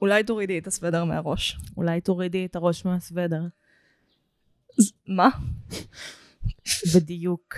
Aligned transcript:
אולי 0.00 0.24
תורידי 0.24 0.58
את 0.58 0.66
הסוודר 0.66 1.04
מהראש. 1.04 1.58
אולי 1.76 2.00
תורידי 2.00 2.44
את 2.46 2.56
הראש 2.56 2.84
מהסוודר. 2.84 3.42
מה? 5.08 5.28
בדיוק. 6.94 7.54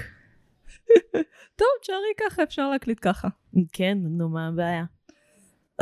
טוב, 1.56 1.68
תשארי 1.82 1.98
ככה, 2.20 2.42
אפשר 2.42 2.70
להקליט 2.70 2.98
ככה. 3.02 3.28
כן, 3.72 3.98
נו, 4.00 4.28
מה 4.28 4.48
הבעיה? 4.48 4.84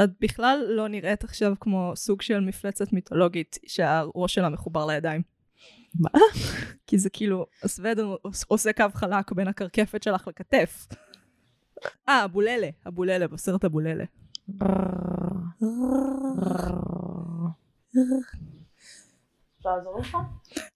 את 0.05 0.11
בכלל 0.21 0.65
לא 0.69 0.89
נראית 0.89 1.25
עכשיו 1.25 1.53
כמו 1.61 1.93
סוג 1.97 2.23
של 2.23 2.41
מפלצת 2.41 2.93
מיתולוגית 2.93 3.59
שהראש 3.67 4.35
שלה 4.35 4.49
מחובר 4.49 4.87
לידיים. 4.87 5.23
מה? 5.95 6.11
כי 6.87 6.99
זה 6.99 7.11
כאילו, 7.11 7.47
הסוודר 7.63 8.15
עוש- 8.23 8.45
עושה 8.49 8.73
קו 8.73 8.85
חלק 8.95 9.33
בין 9.33 9.49
הקרקפת 9.49 10.03
שלך 10.03 10.29
לכתף. 10.29 10.87
אה, 12.09 12.23
הבוללה, 12.23 12.69
הבוללה, 12.87 13.29
בסרט 13.29 13.65
הבוללה. 13.65 14.05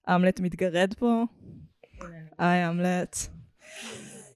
אמלט 0.09 0.39
מתגרד 0.39 0.93
פה. 0.93 1.23
היי 2.37 2.69
אמלט. 2.69 3.15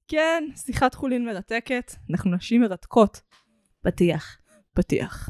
כן, 0.08 0.44
שיחת 0.56 0.94
חולין 0.96 1.26
מרתקת. 1.26 1.92
אנחנו 2.10 2.36
נשים 2.36 2.62
מרתקות. 2.62 3.22
פתיח. 3.82 4.38
פתיח. 4.74 5.30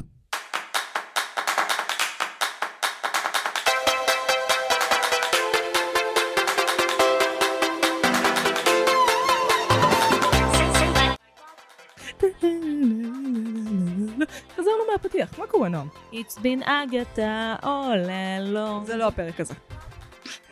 מהפתיח, 14.92 15.38
מה 15.38 15.46
קורה 15.46 15.68
נועם? 15.68 15.88
It's 16.12 16.38
been 16.38 16.64
אגתה 16.64 17.56
עולה 17.62 18.40
לו. 18.40 18.82
זה 18.86 18.96
לא 18.96 19.08
הפרק 19.08 19.40
הזה. 19.40 19.54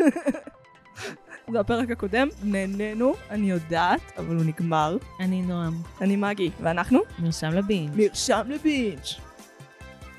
זה 1.53 1.61
הפרק 1.61 1.91
הקודם, 1.91 2.29
נהנינו, 2.43 3.15
אני 3.31 3.51
יודעת, 3.51 4.01
אבל 4.19 4.37
הוא 4.37 4.45
נגמר. 4.45 4.97
אני 5.21 5.43
נועם. 5.43 5.75
אני 6.01 6.17
מגי, 6.17 6.51
ואנחנו? 6.61 6.99
מרשם 7.19 7.51
לבינג'. 7.51 7.91
מרשם 7.97 8.43
לבינג'. 8.49 9.27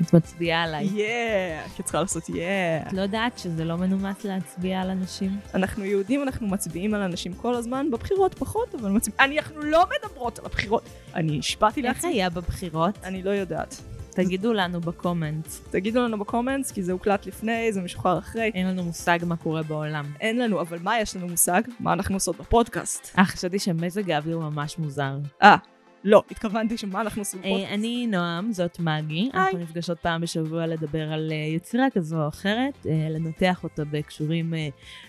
את 0.02 0.14
מצביעה 0.14 0.64
עליי. 0.64 0.86
יאה, 0.86 1.64
כי 1.76 1.84
צריכה 1.84 2.02
לעשות 2.02 2.30
יאה. 2.30 2.84
את 2.88 2.94
לא 2.94 3.02
יודעת 3.02 3.40
שזה 3.40 3.66
לא 3.66 3.78
מנומס 3.78 4.24
להצביע 4.24 4.82
על 4.82 4.90
אנשים? 4.90 5.40
אנחנו 5.54 5.86
יהודים, 5.86 6.24
אנחנו 6.24 6.48
מצביעים 6.48 6.94
על 6.94 7.02
אנשים 7.02 7.34
כל 7.34 7.56
הזמן, 7.56 7.92
בבחירות 7.92 8.34
פחות, 8.34 8.76
אבל 8.76 8.90
מצביעים. 8.90 9.38
אנחנו 9.38 9.62
לא 9.62 9.86
מדברות 9.98 10.40
על 10.40 10.46
הבחירות. 10.46 10.90
אני 11.16 11.40
השפעתי 11.40 11.80
איך 11.82 11.96
לעצמי. 11.96 12.12
היה 12.12 12.30
בבחירות? 12.30 12.98
אני 13.04 13.24
לא 13.24 13.30
יודעת. 13.30 13.82
תגידו 14.24 14.54
לנו 14.54 14.82
בקומנט. 14.82 15.48
תגידו 15.72 16.02
לנו 16.02 16.20
בקומנטס, 16.20 16.72
כי 16.72 16.84
זה 16.84 16.92
הוקלט 16.92 17.26
לפני, 17.26 17.74
זה 17.74 17.82
משוחרר 17.82 18.20
אחרי. 18.20 18.52
אין 18.54 18.68
לנו 18.68 18.84
מושג 18.84 19.20
מה 19.26 19.36
קורה 19.36 19.64
בעולם. 19.64 20.06
אין 20.20 20.40
לנו, 20.40 20.62
אבל 20.62 20.78
מה 20.84 21.00
יש 21.00 21.16
לנו 21.16 21.28
מושג? 21.28 21.62
מה 21.80 21.94
אנחנו 21.94 22.16
עושות 22.16 22.38
בפודקאסט? 22.38 23.18
אה, 23.18 23.26
חשבתי 23.26 23.60
שמזג 23.60 24.12
האוויר 24.12 24.40
ממש 24.40 24.80
מוזר. 24.80 25.18
אה, 25.44 25.56
לא, 26.04 26.24
התכוונתי 26.32 26.78
שמה 26.78 27.02
אנחנו 27.02 27.22
עושים 27.22 27.40
אה, 27.44 27.50
בפודקאסט. 27.50 27.74
אני 27.74 28.08
נועם, 28.08 28.52
זאת 28.52 28.80
מגי. 28.80 29.30
היי. 29.34 29.44
אנחנו 29.44 29.60
נפגשות 29.60 30.00
פעם 30.00 30.22
בשבוע 30.22 30.68
לדבר 30.68 31.14
על 31.14 31.32
אה, 31.32 31.36
יצירה 31.36 31.86
כזו 31.94 32.24
או 32.24 32.28
אחרת, 32.28 32.86
אה, 32.90 33.08
לנתח 33.10 33.64
אותה 33.64 33.86
בהקשורים 33.86 34.54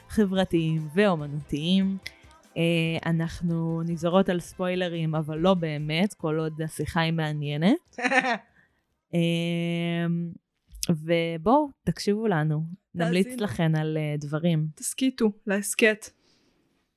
חברתיים 0.09 0.89
ואומנותיים. 0.95 1.97
אנחנו 3.07 3.83
נזהרות 3.87 4.29
על 4.29 4.41
ספוילרים, 4.41 5.15
אבל 5.15 5.39
לא 5.39 5.55
באמת, 5.55 6.15
כל 6.15 6.39
עוד 6.39 6.63
השיחה 6.63 7.01
היא 7.01 7.13
מעניינת. 7.13 7.97
אה, 9.15 10.07
ובואו, 10.91 11.69
תקשיבו 11.85 12.27
לנו. 12.27 12.63
נמליץ. 12.95 13.27
לכן 13.41 13.77
על 13.77 13.97
אה, 13.97 14.15
דברים. 14.19 14.67
תסכיתו 14.75 15.33
להסכת. 15.47 16.11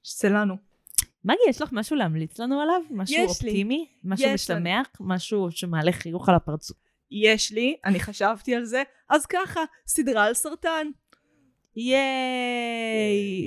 שזה 0.04 0.30
לנו. 0.30 0.56
מגי, 1.26 1.40
יש 1.50 1.62
לך 1.62 1.70
משהו 1.72 1.96
להמליץ 1.96 2.40
לנו 2.40 2.62
עליו? 2.62 2.82
משהו. 2.92 3.24
אופטימי? 3.24 3.88
משהו. 4.04 4.34
משמח? 4.34 4.88
משהו 5.00 5.52
שמעלה 5.52 5.92
חיוך 5.92 6.30
על 6.30 6.36
הפרצוף? 6.36 6.78
יש 7.12 7.52
לי, 7.52 7.76
אני 7.86 8.00
חשבתי 8.00 8.56
על 8.56 8.64
זה, 8.64 8.84
אז 9.10 9.26
ככה, 9.26 9.62
סדרה 9.88 10.26
על 10.26 10.34
סרטן. 10.34 10.88
ייי! 11.76 12.00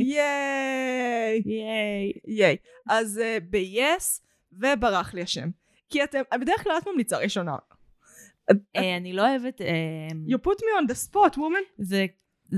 ייי! 0.02 1.42
ייי! 1.46 2.12
ייי. 2.26 2.56
אז 2.88 3.20
uh, 3.22 3.44
ב-yes, 3.50 4.20
וברח 4.52 5.14
לי 5.14 5.22
השם. 5.22 5.48
כי 5.90 6.04
אתם, 6.04 6.20
בדרך 6.40 6.62
כלל 6.62 6.78
את 6.78 6.88
ממליצה 6.88 7.18
ראשונה. 7.18 7.56
אה, 8.76 8.96
אני 8.96 9.12
לא 9.12 9.28
אוהבת... 9.28 9.60
אה, 9.60 9.66
You 10.28 10.38
put 10.38 10.58
me 10.58 10.82
on 10.84 10.90
the 10.92 11.10
spot, 11.10 11.36
woman. 11.36 11.64
זה... 11.78 12.06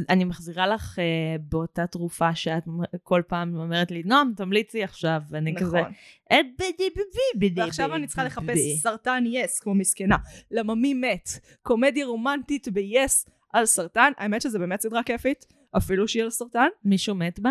אני 0.08 0.24
מחזירה 0.24 0.66
לך 0.66 0.98
אה, 0.98 1.04
באותה 1.41 1.86
תרופה 1.86 2.34
שאת 2.34 2.62
כל 3.02 3.22
פעם 3.26 3.56
אומרת 3.56 3.91
לי, 3.91 4.02
נועם, 4.04 4.32
תמליצי 4.36 4.82
עכשיו, 4.82 5.20
ואני 5.30 5.54
כזה... 5.56 5.80
נכון. 5.80 5.92
"אה, 6.32 6.38
בדי 6.58 6.91
בדי 6.91 7.48
בדי 7.48 7.60
ועכשיו 7.60 7.94
אני 7.94 8.06
צריכה 8.06 8.25
לחפש 8.25 8.44
בדי". 8.44 8.76
סרטן 8.76 9.25
יס, 9.26 9.60
כמו 9.60 9.75
מסכנה. 9.75 10.16
למה 10.50 10.75
מי 10.75 10.94
מת? 10.94 11.28
קומדיה 11.62 12.06
רומנטית 12.06 12.69
ב-yes 12.69 13.30
על 13.52 13.66
סרטן. 13.66 14.12
האמת 14.19 14.42
שזה 14.42 14.58
באמת 14.58 14.80
סדרה 14.80 15.02
כיפית, 15.02 15.46
אפילו 15.76 16.08
שהיא 16.08 16.22
על 16.22 16.30
סרטן. 16.30 16.69
מישהו 16.84 17.14
מת 17.14 17.41
בה? 17.41 17.50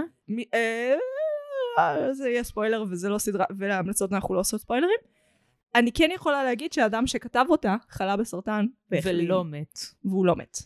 אה, 0.53 2.13
זה 2.13 2.29
יהיה 2.29 2.43
ספוילר 2.43 2.83
וזה 2.89 3.09
לא 3.09 3.17
סדרה, 3.17 3.45
ולהמלצות 3.57 4.13
אנחנו 4.13 4.35
לא 4.35 4.39
עושות 4.39 4.61
ספוילרים. 4.61 4.99
אני 5.75 5.91
כן 5.91 6.09
יכולה 6.15 6.43
להגיד 6.43 6.73
שהאדם 6.73 7.07
שכתב 7.07 7.45
אותה 7.49 7.75
חלה 7.89 8.17
בסרטן 8.17 8.65
ולא 8.91 9.45
מת. 9.45 9.79
והוא 10.05 10.25
לא 10.25 10.35
מת. 10.35 10.57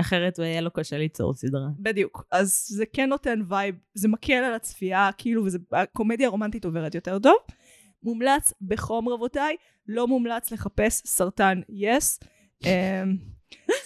אחרת 0.00 0.38
היה 0.38 0.60
לו 0.60 0.70
קשה 0.70 0.98
ליצור 0.98 1.34
סדרה. 1.34 1.68
בדיוק. 1.78 2.24
אז 2.30 2.66
זה 2.68 2.84
כן 2.92 3.08
נותן 3.08 3.40
vibe, 3.48 3.74
זה 3.94 4.08
מקל 4.08 4.32
על 4.32 4.54
הצפייה, 4.54 5.10
כאילו, 5.18 5.44
וזה, 5.44 5.58
הקומדיה 5.72 6.28
הרומנטית 6.28 6.64
עוברת 6.64 6.94
יותר 6.94 7.18
טוב. 7.18 7.36
מומלץ 8.02 8.52
בחום 8.62 9.08
רבותיי, 9.08 9.56
לא 9.88 10.06
מומלץ 10.06 10.50
לחפש 10.52 11.02
סרטן 11.06 11.60
יס. 11.68 12.20
Yes. 12.64 12.66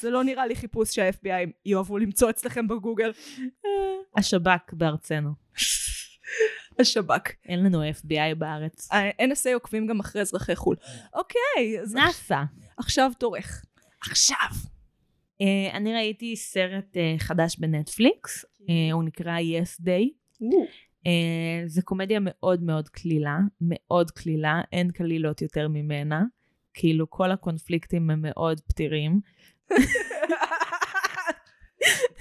זה 0.00 0.10
לא 0.10 0.24
נראה 0.24 0.46
לי 0.46 0.56
חיפוש 0.56 0.94
שה-FBI 0.94 1.50
יאהבו 1.66 1.98
למצוא 1.98 2.30
אצלכם 2.30 2.68
בגוגל. 2.68 3.12
השב"כ 4.16 4.72
בארצנו. 4.72 5.30
השב"כ. 6.80 7.30
אין 7.44 7.64
לנו 7.64 7.82
FBI 7.82 8.34
בארץ. 8.38 8.92
ה-NSA 8.92 9.54
עוקבים 9.54 9.86
גם 9.86 10.00
אחרי 10.00 10.22
אזרחי 10.22 10.56
חו"ל. 10.56 10.76
אוקיי, 11.14 11.80
אז 11.82 11.94
נאסא. 11.94 12.42
עכשיו 12.76 13.10
תורך. 13.18 13.64
עכשיו. 14.00 14.48
אה, 15.40 15.76
אני 15.76 15.94
ראיתי 15.94 16.36
סרט 16.36 16.96
אה, 16.96 17.14
חדש 17.18 17.58
בנטפליקס, 17.58 18.44
אה, 18.68 18.92
הוא 18.92 19.04
נקרא 19.04 19.38
Yes 19.38 19.82
Day. 19.82 20.18
זה 21.66 21.82
קומדיה 21.82 22.18
מאוד 22.22 22.62
מאוד 22.62 22.88
קלילה, 22.88 23.38
מאוד 23.60 24.10
קלילה, 24.10 24.60
אין 24.72 24.90
קלילות 24.90 25.42
יותר 25.42 25.68
ממנה. 25.68 26.22
כאילו 26.74 27.10
כל 27.10 27.30
הקונפליקטים 27.30 28.10
הם 28.10 28.22
מאוד 28.22 28.60
פתירים. 28.60 29.20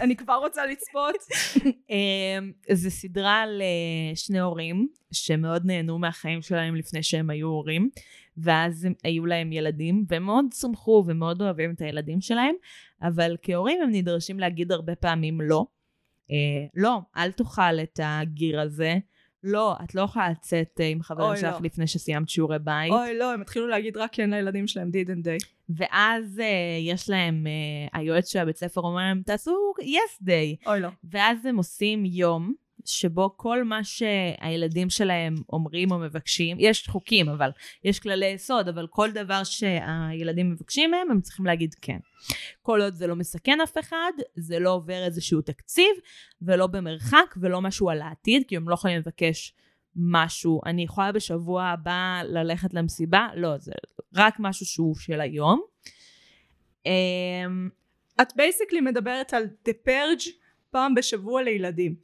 אני 0.01 0.15
כבר 0.15 0.35
רוצה 0.35 0.65
לצפות. 0.65 1.15
אה, 1.91 2.75
זה 2.75 2.89
סדרה 2.89 3.41
על 3.41 3.61
אה, 3.61 4.41
הורים 4.41 4.87
שמאוד 5.11 5.65
נהנו 5.65 5.99
מהחיים 5.99 6.41
שלהם 6.41 6.75
לפני 6.75 7.03
שהם 7.03 7.29
היו 7.29 7.47
הורים, 7.47 7.89
ואז 8.37 8.87
היו 9.03 9.25
להם 9.25 9.51
ילדים, 9.51 10.05
והם 10.07 10.23
מאוד 10.23 10.45
צמחו 10.51 11.03
ומאוד 11.07 11.41
אוהבים 11.41 11.73
את 11.73 11.81
הילדים 11.81 12.21
שלהם, 12.21 12.55
אבל 13.01 13.37
כהורים 13.41 13.81
הם 13.81 13.89
נדרשים 13.91 14.39
להגיד 14.39 14.71
הרבה 14.71 14.95
פעמים 14.95 15.41
לא. 15.41 15.65
אה, 16.31 16.65
לא, 16.75 16.99
אל 17.17 17.31
תאכל 17.31 17.79
את 17.83 17.99
הגיר 18.03 18.61
הזה. 18.61 18.97
לא, 19.43 19.75
את 19.83 19.95
לא 19.95 20.01
יכולה 20.01 20.29
לצאת 20.29 20.79
אה, 20.79 20.87
עם 20.87 21.01
חברים 21.01 21.35
שלך 21.35 21.53
לא. 21.53 21.59
לפני 21.63 21.87
שסיימת 21.87 22.29
שיעורי 22.29 22.59
בית. 22.59 22.91
אוי, 22.91 23.17
לא, 23.17 23.33
הם 23.33 23.41
התחילו 23.41 23.67
להגיד 23.67 23.97
רק 23.97 24.09
כן 24.13 24.29
לילדים 24.29 24.67
שלהם 24.67 24.89
didn't 24.89 25.23
they. 25.23 25.47
ואז 25.69 26.39
uh, 26.39 26.43
יש 26.81 27.09
להם, 27.09 27.45
uh, 27.45 27.97
היועץ 27.97 28.31
של 28.31 28.39
הבית 28.39 28.57
ספר 28.57 28.81
אומר 28.81 28.95
להם, 29.01 29.21
תעשו 29.25 29.73
yes 29.79 30.23
day. 30.23 30.67
אוי, 30.67 30.79
לא. 30.79 30.89
ואז 31.11 31.45
הם 31.45 31.57
עושים 31.57 32.05
יום 32.05 32.53
שבו 32.87 33.33
כל 33.37 33.63
מה 33.63 33.83
שהילדים 33.83 34.89
שלהם 34.89 35.35
אומרים 35.49 35.91
או 35.91 35.99
מבקשים, 35.99 36.57
יש 36.59 36.87
חוקים 36.87 37.29
אבל, 37.29 37.49
יש 37.83 37.99
כללי 37.99 38.25
יסוד, 38.25 38.67
אבל 38.67 38.87
כל 38.89 39.11
דבר 39.11 39.43
שהילדים 39.43 40.51
מבקשים 40.51 40.91
מהם, 40.91 41.11
הם 41.11 41.21
צריכים 41.21 41.45
להגיד 41.45 41.75
כן. 41.81 41.97
כל 42.61 42.81
עוד 42.81 42.93
זה 42.93 43.07
לא 43.07 43.15
מסכן 43.15 43.61
אף 43.61 43.77
אחד, 43.79 44.11
זה 44.35 44.59
לא 44.59 44.73
עובר 44.73 45.03
איזשהו 45.05 45.41
תקציב, 45.41 45.95
ולא 46.41 46.67
במרחק, 46.67 47.35
ולא 47.41 47.61
משהו 47.61 47.89
על 47.89 48.01
העתיד, 48.01 48.43
כי 48.47 48.57
הם 48.57 48.69
לא 48.69 48.73
יכולים 48.73 48.97
לבקש 48.97 49.53
משהו. 49.95 50.61
אני 50.65 50.83
יכולה 50.83 51.11
בשבוע 51.11 51.63
הבא 51.63 52.21
ללכת 52.25 52.73
למסיבה? 52.73 53.27
לא, 53.35 53.57
זה 53.57 53.71
רק 54.15 54.35
משהו 54.39 54.65
שהוא 54.65 54.95
של 54.95 55.21
היום. 55.21 55.61
אמ, 56.85 57.69
את 58.21 58.35
בייסיקלי 58.35 58.81
מדברת 58.81 59.33
על 59.33 59.43
The 59.67 59.71
Purge 59.87 60.29
פעם 60.71 60.95
בשבוע 60.95 61.43
לילדים. 61.43 61.95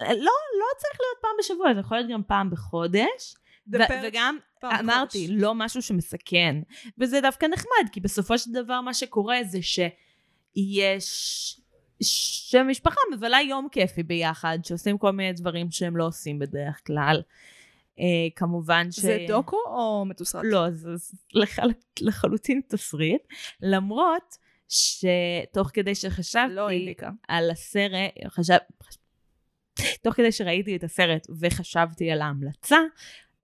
לא, 0.00 0.32
לא 0.58 0.66
צריך 0.78 1.00
להיות 1.00 1.18
פעם 1.20 1.30
בשבוע, 1.38 1.74
זה 1.74 1.80
יכול 1.80 1.96
להיות 1.96 2.10
גם 2.10 2.22
פעם 2.26 2.50
בחודש. 2.50 3.34
ו- 3.72 3.78
וגם. 4.04 4.38
אמרתי, 4.64 5.28
לא 5.30 5.54
משהו 5.54 5.82
שמסכן. 5.82 6.56
וזה 6.98 7.20
דווקא 7.20 7.46
נחמד, 7.46 7.92
כי 7.92 8.00
בסופו 8.00 8.38
של 8.38 8.52
דבר 8.52 8.80
מה 8.80 8.94
שקורה 8.94 9.36
זה 9.44 9.58
שיש... 9.62 11.60
שהמשפחה 12.02 13.00
מבלה 13.12 13.40
יום 13.40 13.68
כיפי 13.72 14.02
ביחד, 14.02 14.58
שעושים 14.64 14.98
כל 14.98 15.10
מיני 15.10 15.32
דברים 15.32 15.70
שהם 15.70 15.96
לא 15.96 16.06
עושים 16.06 16.38
בדרך 16.38 16.80
כלל. 16.86 17.22
אה, 18.00 18.04
כמובן 18.36 18.92
ש... 18.92 18.98
זה 18.98 19.24
דוקו 19.28 19.56
או 19.66 20.04
מתוסרט? 20.04 20.42
לא, 20.44 20.70
זה 20.70 20.90
לחל... 21.34 21.70
לחלוטין 22.00 22.60
תסריט. 22.68 23.22
למרות 23.62 24.36
שתוך 24.68 25.70
כדי 25.72 25.94
שחשבתי 25.94 26.54
לא. 26.54 26.68
על 27.28 27.50
הסרט, 27.50 28.10
חשב... 28.28 28.56
תוך 30.02 30.14
כדי 30.14 30.32
שראיתי 30.32 30.76
את 30.76 30.84
הסרט 30.84 31.26
וחשבתי 31.40 32.10
על 32.10 32.22
ההמלצה, 32.22 32.78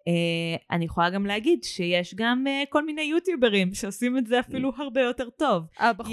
אה, 0.08 0.76
אני 0.76 0.84
יכולה 0.84 1.10
גם 1.10 1.26
להגיד 1.26 1.64
שיש 1.64 2.14
גם 2.14 2.44
אה, 2.46 2.62
כל 2.68 2.84
מיני 2.84 3.02
יוטיוברים 3.02 3.74
שעושים 3.74 4.18
את 4.18 4.26
זה 4.26 4.40
אפילו 4.40 4.72
הרבה 4.78 5.00
יותר 5.00 5.30
טוב. 5.30 5.64
הבחורה. 5.78 6.10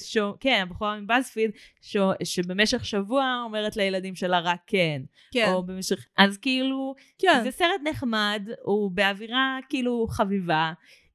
ש... 0.00 0.18
כן, 0.40 0.60
הבחורה 0.62 1.00
מבאזפיד, 1.00 1.50
ש... 1.80 1.96
שבמשך 2.24 2.84
שבוע 2.84 3.42
אומרת 3.44 3.76
לילדים 3.76 4.14
שלה 4.14 4.40
רק 4.40 4.60
כן. 4.66 5.02
כן, 5.32 5.52
או 5.52 5.62
במשך... 5.62 6.06
אז 6.16 6.38
כאילו, 6.38 6.94
כן. 7.18 7.40
זה 7.44 7.50
סרט 7.50 7.80
נחמד, 7.84 8.48
הוא 8.62 8.90
באווירה 8.90 9.58
כאילו 9.68 10.06
חביבה. 10.10 10.72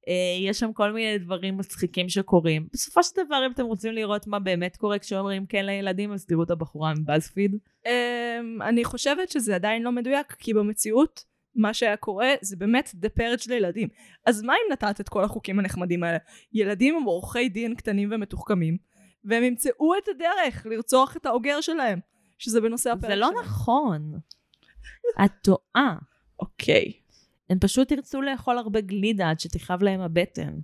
אה, 0.07 0.37
יש 0.39 0.59
שם 0.59 0.73
כל 0.73 0.91
מיני 0.91 1.17
דברים 1.17 1.57
מצחיקים 1.57 2.09
שקורים. 2.09 2.67
בסופו 2.73 3.03
של 3.03 3.11
דבר, 3.25 3.43
אם 3.45 3.51
אתם 3.51 3.65
רוצים 3.65 3.93
לראות 3.93 4.27
מה 4.27 4.39
באמת 4.39 4.77
קורה 4.77 4.99
כשאומרים 4.99 5.45
כן 5.45 5.65
לילדים, 5.65 6.13
אז 6.13 6.25
תראו 6.25 6.43
את 6.43 6.51
הבחורה 6.51 6.93
מבאזפיד. 6.93 7.57
אמ, 7.85 8.61
אני 8.61 8.83
חושבת 8.83 9.29
שזה 9.29 9.55
עדיין 9.55 9.83
לא 9.83 9.91
מדויק, 9.91 10.35
כי 10.39 10.53
במציאות, 10.53 11.23
מה 11.55 11.73
שהיה 11.73 11.97
קורה 11.97 12.33
זה 12.41 12.55
באמת 12.55 12.91
דה 12.93 13.09
פרג' 13.09 13.39
לילדים. 13.47 13.89
אז 14.25 14.41
מה 14.41 14.53
אם 14.53 14.71
נתת 14.71 15.01
את 15.01 15.09
כל 15.09 15.23
החוקים 15.23 15.59
הנחמדים 15.59 16.03
האלה? 16.03 16.17
ילדים 16.53 16.95
הם 16.95 17.03
עורכי 17.03 17.49
דין 17.49 17.75
קטנים 17.75 18.09
ומתוחכמים, 18.11 18.77
והם 19.25 19.43
ימצאו 19.43 19.97
את 19.97 20.07
הדרך 20.07 20.65
לרצוח 20.65 21.17
את 21.17 21.25
האוגר 21.25 21.61
שלהם, 21.61 21.99
שזה 22.37 22.61
בנושא 22.61 22.91
הפרק 22.91 23.09
זה 23.09 23.15
לא 23.15 23.29
שלהם. 23.31 23.45
נכון. 23.45 24.19
את 25.25 25.31
טועה. 25.43 25.97
אוקיי. 26.39 26.93
הם 27.49 27.59
פשוט 27.59 27.91
ירצו 27.91 28.21
לאכול 28.21 28.57
הרבה 28.57 28.81
גלידה 28.81 29.29
עד 29.29 29.39
שתכאב 29.39 29.83
להם 29.83 30.01
הבטן. 30.01 30.59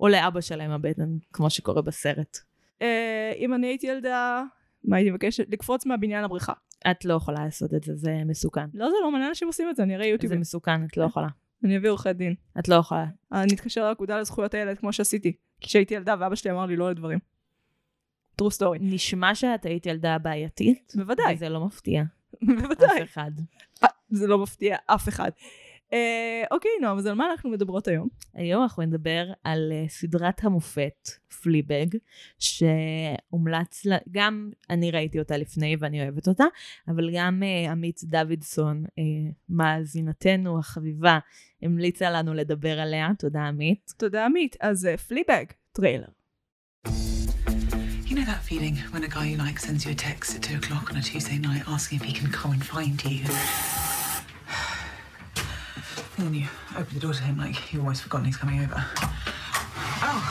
או 0.00 0.08
לאבא 0.08 0.40
שלהם 0.40 0.70
הבטן, 0.70 1.16
כמו 1.32 1.50
שקורה 1.50 1.82
בסרט. 1.82 2.38
אה, 2.82 3.32
אם 3.36 3.54
אני 3.54 3.66
הייתי 3.66 3.86
ילדה, 3.86 4.42
מה 4.84 4.96
הייתי 4.96 5.10
מבקשת? 5.10 5.46
לקפוץ 5.48 5.86
מהבניין 5.86 6.24
לבריכה. 6.24 6.52
את 6.90 7.04
לא 7.04 7.14
יכולה 7.14 7.44
לעשות 7.44 7.74
את 7.74 7.82
זה, 7.82 7.96
זה 7.96 8.22
מסוכן. 8.26 8.66
לא, 8.74 8.90
זה 8.90 8.96
לא, 9.02 9.12
מלא 9.12 9.28
אנשים 9.28 9.48
עושים 9.48 9.70
את 9.70 9.76
זה, 9.76 9.82
אני 9.82 9.94
אראה 9.94 10.06
יוטיוב. 10.06 10.32
זה 10.32 10.38
מסוכן, 10.38 10.84
את 10.84 10.96
לא 10.96 11.04
יכולה. 11.04 11.28
אני 11.64 11.76
אביא 11.76 11.90
עורכי 11.90 12.12
דין. 12.12 12.34
את 12.58 12.68
לא 12.68 12.74
יכולה. 12.74 13.06
אני 13.32 13.54
אתקשר 13.54 13.88
לאגודה 13.88 14.20
לזכויות 14.20 14.54
הילד 14.54 14.78
כמו 14.78 14.92
שעשיתי. 14.92 15.32
כשהייתי 15.60 15.94
ילדה 15.94 16.14
ואבא 16.18 16.34
שלי 16.34 16.50
אמר 16.50 16.66
לי 16.66 16.76
לא 16.76 16.90
לדברים. 16.90 17.18
true 18.42 18.54
story. 18.58 18.78
נשמע 18.80 19.34
שאת 19.34 19.66
היית 19.66 19.86
ילדה 19.86 20.18
בעייתית. 20.18 20.92
בוודאי. 20.96 21.34
וזה 21.34 21.48
לא 21.48 21.66
מפתיע. 21.66 22.02
בוודאי. 22.60 23.02
אף 23.02 23.08
אחד. 23.08 23.30
אה, 23.84 23.88
זה 24.10 24.26
לא 24.26 24.38
מפתיע 24.38 24.76
אף 24.86 25.08
אחד. 25.08 25.30
אה, 25.94 26.44
אוקיי, 26.50 26.70
נועם, 26.80 26.98
אז 26.98 27.06
על 27.06 27.14
מה 27.14 27.30
אנחנו 27.30 27.50
מדברות 27.50 27.88
היום? 27.88 28.08
היום 28.34 28.62
אנחנו 28.62 28.82
נדבר 28.82 29.32
על 29.44 29.72
אה, 29.72 29.90
סדרת 29.90 30.44
המופת, 30.44 31.10
פליבג, 31.42 31.86
שהומלץ, 32.38 33.84
לה, 33.84 33.96
גם 34.10 34.50
אני 34.70 34.90
ראיתי 34.90 35.18
אותה 35.18 35.36
לפני 35.36 35.76
ואני 35.78 36.02
אוהבת 36.02 36.28
אותה, 36.28 36.44
אבל 36.88 37.10
גם 37.14 37.42
אה, 37.42 37.70
עמית 37.70 38.00
דוידסון, 38.04 38.84
מאזינתנו 39.48 40.58
החביבה, 40.58 41.18
המליצה 41.62 42.10
לנו 42.10 42.34
לדבר 42.34 42.80
עליה, 42.80 43.08
תודה 43.18 43.42
עמית. 43.48 43.92
תודה 43.96 44.24
עמית. 44.24 44.56
אז 44.60 44.86
אה, 44.86 44.96
פליבג, 44.96 45.44
טריילר. 45.72 46.06
You 48.06 48.14
know 48.16 48.26
that 48.32 48.42
feeling 48.50 48.76
when 48.92 49.02
a 49.04 49.08
guy 49.08 49.26
you 49.32 49.38
like 49.38 49.58
sends 49.58 49.84
you 49.84 49.92
a 49.92 50.00
text 50.08 50.28
at 50.36 50.42
two 50.42 50.56
o'clock 50.60 50.86
on 50.90 50.96
a 51.02 51.02
Tuesday 51.10 51.38
night 51.48 51.64
asking 51.74 51.96
if 52.00 52.04
he 52.10 52.12
can 52.20 52.30
come 52.38 52.52
and 52.56 52.64
find 52.72 52.96
you? 53.04 53.93
And 56.17 56.27
then 56.27 56.33
you 56.33 56.47
open 56.77 56.93
the 56.93 56.99
door 56.99 57.13
to 57.13 57.23
him 57.23 57.37
like 57.37 57.71
you've 57.71 57.81
almost 57.83 58.01
forgotten 58.03 58.25
he's 58.25 58.37
coming 58.37 58.59
over. 58.63 58.75
Oh. 60.07 60.21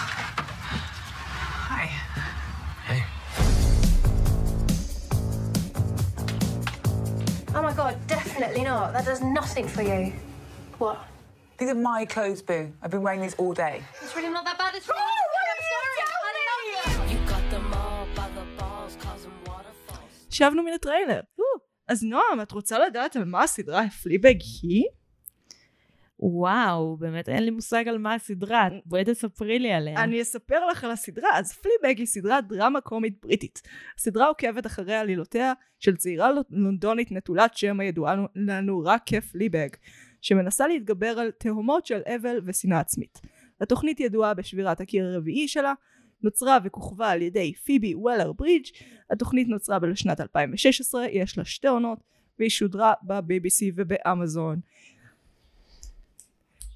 Hi. 1.70 1.85
Hey. 2.88 3.02
Oh 7.55 7.62
my 7.62 7.73
god, 7.73 7.94
definitely 8.06 8.64
not. 8.64 8.93
That 8.93 9.05
does 9.05 9.20
nothing 9.23 9.67
for 9.67 9.82
you. 9.82 10.12
What? 10.79 10.99
These 11.58 11.70
are 11.70 11.75
my 11.75 12.05
clothes, 12.05 12.40
Boo. 12.43 12.73
I've 12.82 12.90
been 12.90 13.02
wearing 13.02 13.20
these 13.20 13.35
all 13.35 13.52
day. 13.52 13.82
It's 14.02 14.14
really 14.14 14.31
not 14.31 14.44
that 14.44 14.58
bad. 14.58 14.75
It's 14.79 14.88
really 14.88 15.00
not 15.00 15.17
that 15.25 15.32
bad. 15.35 15.46
I'm 15.55 15.64
sorry. 15.73 15.93
I 16.29 16.43
love 16.50 16.64
you. 16.70 17.14
You 17.14 17.19
got 17.35 17.44
them 17.50 17.67
all 17.81 18.06
by 18.14 18.29
the 18.38 18.44
balls, 18.58 18.96
causing 19.05 19.32
waterfalls. 19.46 20.12
שבנו 20.31 20.62
מן 20.62 20.73
הטריילר. 20.73 21.20
אז 21.88 22.02
נועם, 22.02 22.40
את 22.43 22.52
רוצה 22.52 22.79
לדעת 22.79 23.17
על 23.17 23.25
מה 23.25 23.43
הסדרה 23.43 23.82
פליבג 24.02 24.35
היא? 24.62 24.85
וואו, 26.19 26.98
באמת 26.98 27.30
אין 27.30 27.44
לי 27.44 27.51
מושג 27.51 27.88
על 27.88 27.98
מה 27.98 28.13
הסדרה, 28.13 28.69
בואי 28.86 29.04
תספרי 29.06 29.60
לי 29.60 29.71
עליה. 29.71 30.04
אני 30.04 30.21
אספר 30.21 30.65
לך 30.65 30.83
על 30.83 30.92
הסדרה. 30.92 31.30
אז 31.33 31.54
פליבג 31.54 31.98
היא 31.98 32.07
סדרת 32.07 32.48
דרמה 32.48 32.81
קומית 32.81 33.21
בריטית. 33.21 33.62
הסדרה 33.98 34.27
עוקבת 34.27 34.65
אחרי 34.65 34.95
עלילותיה 34.95 35.54
של 35.80 35.95
צעירה 35.95 36.31
לונדונית 36.50 37.12
נטולת 37.12 37.57
שם 37.57 37.80
הידועה 37.80 38.15
לנו 38.36 38.81
רק 38.86 39.01
כפליבג, 39.06 39.69
שמנסה 40.21 40.68
להתגבר 40.68 41.19
על 41.19 41.31
תהומות 41.31 41.86
של 41.86 42.01
אבל 42.15 42.39
ושנאה 42.45 42.80
עצמית. 42.80 43.21
התוכנית 43.62 44.00
ידועה 44.00 44.33
בשבירת 44.33 44.81
הקיר 44.81 45.06
הרביעי 45.06 45.48
שלה, 45.48 45.74
נוצרה 46.24 46.57
וכוכבה 46.63 47.10
על 47.10 47.21
ידי 47.21 47.54
פיבי 47.54 47.95
וולר 47.95 48.33
ברידג'. 48.33 48.65
התוכנית 49.10 49.48
נוצרה 49.48 49.80
בשנת 49.80 50.21
2016, 50.21 51.06
יש 51.07 51.38
לה 51.38 51.45
שתי 51.45 51.68
עונות, 51.68 52.00
והיא 52.39 52.50
שודרה 52.50 52.94
ב-BBC 53.01 53.74
ובאמזון. 53.75 54.60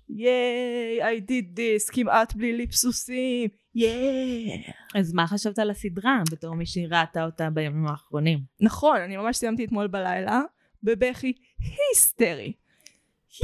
ייי, 0.10 1.20
I 1.20 1.22
did 1.22 1.58
this, 1.58 1.94
כמעט 1.94 2.34
בלי 2.34 2.54
ליפסוסים, 2.54 3.50
ייי. 3.76 4.64
אז 4.96 5.14
מה 5.14 5.28
חשבת 5.28 5.60
על 5.60 5.70
הסדרה, 5.70 6.22
בתור 6.32 6.56
מי 6.56 6.66
שראתה 6.66 7.26
אותה 7.26 7.50
בימים 7.50 7.88
האחרונים? 7.88 8.40
נכון, 8.62 8.98
אני 8.98 9.18
ממש 9.18 9.38
סיימתי 9.38 9.66
אתמול 9.66 9.88
בלילה, 9.88 10.42
בבכי 10.84 11.34
היסטרי. 11.60 12.54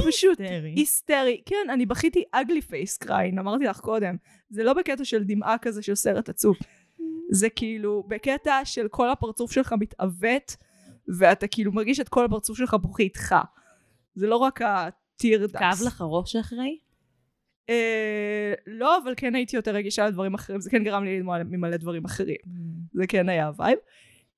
פשוט 0.06 0.40
היסטרי. 0.76 1.42
כן, 1.46 1.70
אני 1.72 1.86
בכיתי 1.86 2.24
אגלי 2.32 2.62
פייס 2.62 2.96
קריין, 2.96 3.38
אמרתי 3.38 3.64
לך 3.64 3.80
קודם. 3.80 4.16
זה 4.50 4.64
לא 4.64 4.72
בקטע 4.72 5.04
של 5.04 5.24
דמעה 5.24 5.58
כזה 5.58 5.82
של 5.82 5.94
סרט 5.94 6.28
עצוב. 6.28 6.56
זה 7.30 7.48
כאילו 7.50 8.04
בקטע 8.08 8.60
של 8.64 8.88
כל 8.88 9.10
הפרצוף 9.10 9.52
שלך 9.52 9.74
מתעוות, 9.80 10.56
ואתה 11.18 11.46
כאילו 11.46 11.72
מרגיש 11.72 12.00
את 12.00 12.08
כל 12.08 12.24
הפרצוף 12.24 12.58
שלך 12.58 12.74
בוכה 12.74 13.02
איתך. 13.02 13.34
זה 14.14 14.26
לא 14.26 14.36
רק 14.36 14.60
ה 15.14 15.20
tear 15.20 15.46
ducts. 15.46 15.56
כאב 15.56 15.78
לך 15.86 16.04
ראש 16.06 16.36
אחרי? 16.36 16.78
אה, 17.70 18.54
לא, 18.66 18.98
אבל 19.04 19.14
כן 19.16 19.34
הייתי 19.34 19.56
יותר 19.56 19.74
רגישה 19.74 20.06
לדברים 20.06 20.34
אחרים, 20.34 20.60
זה 20.60 20.70
כן 20.70 20.84
גרם 20.84 21.04
לי 21.04 21.16
לדמוע 21.16 21.42
ממלא 21.42 21.76
דברים 21.76 22.04
אחרים. 22.04 22.36
זה 22.92 23.06
כן 23.06 23.28
היה 23.28 23.46
ה 23.46 23.51
vibe. 23.51 23.78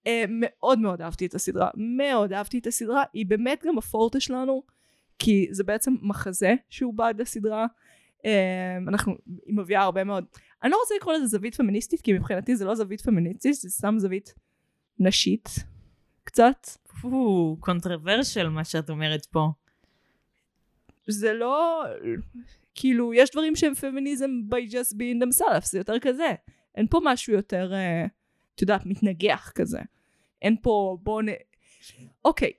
אה, 0.06 0.24
מאוד 0.28 0.78
מאוד 0.78 1.02
אהבתי 1.02 1.26
את 1.26 1.34
הסדרה, 1.34 1.70
מאוד 1.76 2.32
אהבתי 2.32 2.58
את 2.58 2.66
הסדרה, 2.66 3.04
היא 3.12 3.26
באמת 3.26 3.64
גם 3.66 3.78
הפורטה 3.78 4.20
שלנו, 4.20 4.62
כי 5.18 5.48
זה 5.50 5.64
בעצם 5.64 5.94
מחזה 6.02 6.54
שהוא 6.70 6.94
בעד 6.94 7.20
הסדרה. 7.20 7.66
אה, 8.24 8.76
אנחנו, 8.88 9.14
היא 9.46 9.56
מביאה 9.56 9.82
הרבה 9.82 10.04
מאוד, 10.04 10.24
אני 10.62 10.70
לא 10.70 10.76
רוצה 10.76 10.94
לקרוא 10.96 11.14
לזה 11.14 11.26
זווית 11.26 11.54
פמיניסטית, 11.54 12.00
כי 12.00 12.12
מבחינתי 12.12 12.56
זה 12.56 12.64
לא 12.64 12.74
זווית 12.74 13.00
פמיניסטית, 13.00 13.54
זה 13.54 13.70
סתם 13.70 13.94
זווית 13.98 14.34
נשית, 14.98 15.48
קצת. 16.24 16.66
קונטרוורשל 17.60 18.48
מה 18.48 18.64
שאת 18.64 18.90
אומרת 18.90 19.26
פה. 19.26 19.48
זה 21.08 21.32
לא, 21.32 21.84
כאילו, 22.74 23.14
יש 23.14 23.30
דברים 23.30 23.56
שהם 23.56 23.74
פמיניזם 23.74 24.30
by 24.50 24.70
just 24.70 24.92
being 24.92 25.24
themselves, 25.24 25.66
זה 25.70 25.78
יותר 25.78 25.98
כזה. 25.98 26.34
אין 26.74 26.86
פה 26.86 27.00
משהו 27.04 27.32
יותר, 27.32 27.72
אה, 27.74 28.06
את 28.54 28.60
יודעת, 28.60 28.86
מתנגח 28.86 29.52
כזה. 29.54 29.78
אין 30.42 30.56
פה, 30.62 30.98
בואו 31.02 31.22
נ... 31.22 31.26
אוקיי, 32.24 32.52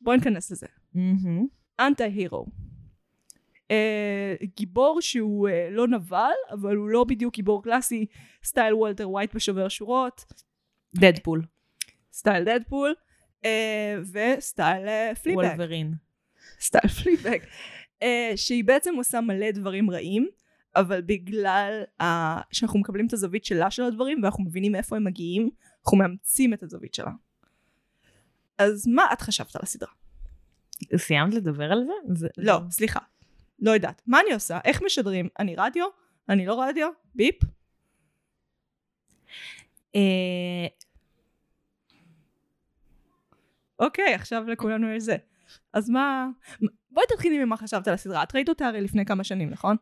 בואו 0.00 0.16
ניכנס 0.16 0.50
לזה. 0.50 0.66
anti 1.80 2.04
hero. 2.04 2.46
אה, 3.70 4.34
גיבור 4.56 5.00
שהוא 5.00 5.48
אה, 5.48 5.68
לא 5.70 5.88
נבל, 5.88 6.30
אבל 6.50 6.76
הוא 6.76 6.88
לא 6.88 7.04
בדיוק 7.04 7.34
גיבור 7.34 7.62
קלאסי, 7.62 8.06
סטייל 8.44 8.74
וולטר 8.74 9.10
ווייט 9.10 9.34
בשובר 9.34 9.68
שורות, 9.68 10.24
דדפול. 10.94 11.42
סטייל 12.12 12.44
דדפול, 12.44 12.94
אה, 13.44 13.96
וסטייל 14.12 15.14
פליבג. 15.22 15.38
וולברין. 15.38 15.94
סטייל 16.60 16.88
פליבג, 16.88 17.26
אה, 17.26 17.75
שהיא 18.36 18.64
בעצם 18.64 18.94
עושה 18.94 19.20
מלא 19.20 19.50
דברים 19.50 19.90
רעים, 19.90 20.28
אבל 20.76 21.00
בגלל. 21.02 21.82
שאנחנו 22.52 22.78
מקבלים 22.78 23.06
את 23.06 23.12
הזווית 23.12 23.44
שלה 23.44 23.70
של 23.70 23.82
הדברים, 23.82 24.22
ואנחנו 24.22 24.44
מבינים 24.44 24.72
מאיפה 24.72 24.96
הם 24.96 25.04
מגיעים, 25.04 25.50
אנחנו 25.84 25.98
מאמצים 25.98 26.54
את 26.54 26.62
הזווית 26.62 26.94
שלה. 26.94 27.10
אז 28.58 28.86
מה 28.86 29.02
את 29.12 29.20
חשבת 29.20 29.56
על 29.56 29.62
הסדרה? 29.62 29.92
סיימת 30.96 31.34
לדבר 31.34 31.72
על 31.72 31.84
זה? 31.86 32.14
זה? 32.14 32.28
לא, 32.38 32.60
סליחה. 32.70 33.00
לא 33.58 33.70
יודעת. 33.70 34.02
מה 34.06 34.20
אני 34.20 34.34
עושה? 34.34 34.58
איך 34.64 34.82
משדרים? 34.82 35.28
אני 35.38 35.54
רדיו? 35.56 35.86
אני 36.28 36.46
לא 36.46 36.62
רדיו? 36.62 36.88
ביפ? 37.14 37.34
אה, 39.94 40.66
אוקיי, 43.78 44.14
עכשיו 44.14 44.44
לכולנו 44.44 44.88
יש 44.88 45.02
זה. 45.02 45.16
אז 45.72 45.90
מה... 45.90 46.28
בואי 46.96 47.06
תתחילי 47.08 47.44
ממה 47.44 47.56
חשבת 47.56 47.88
על 47.88 47.94
הסדרה. 47.94 48.22
את 48.22 48.34
ראית 48.34 48.48
אותה 48.48 48.66
הרי 48.66 48.80
לפני 48.80 49.04
כמה 49.04 49.24
שנים, 49.24 49.50
נכון? 49.50 49.76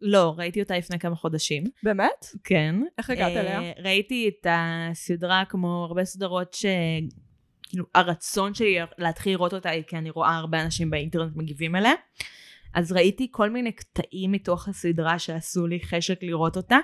לא, 0.00 0.34
ראיתי 0.38 0.62
אותה 0.62 0.78
לפני 0.78 0.98
כמה 0.98 1.16
חודשים. 1.16 1.64
באמת? 1.82 2.26
כן. 2.44 2.74
איך 2.98 3.10
הגעת 3.10 3.32
אה, 3.32 3.40
אליה? 3.40 3.72
ראיתי 3.78 4.28
את 4.28 4.46
הסדרה 4.50 5.44
כמו 5.48 5.84
הרבה 5.88 6.04
סדרות 6.04 6.54
ש... 6.54 6.66
כאילו, 7.62 7.84
הרצון 7.94 8.54
שלי 8.54 8.76
להתחיל 8.98 9.32
לראות 9.32 9.54
אותה 9.54 9.70
היא 9.70 9.82
כי 9.82 9.96
אני 9.96 10.10
רואה 10.10 10.36
הרבה 10.36 10.62
אנשים 10.62 10.90
באינטרנט 10.90 11.36
מגיבים 11.36 11.76
אליה. 11.76 11.92
אז 12.74 12.92
ראיתי 12.92 13.28
כל 13.30 13.50
מיני 13.50 13.72
קטעים 13.72 14.32
מתוך 14.32 14.68
הסדרה 14.68 15.18
שעשו 15.18 15.66
לי 15.66 15.80
חשק 15.80 16.22
לראות 16.22 16.56
אותה. 16.56 16.78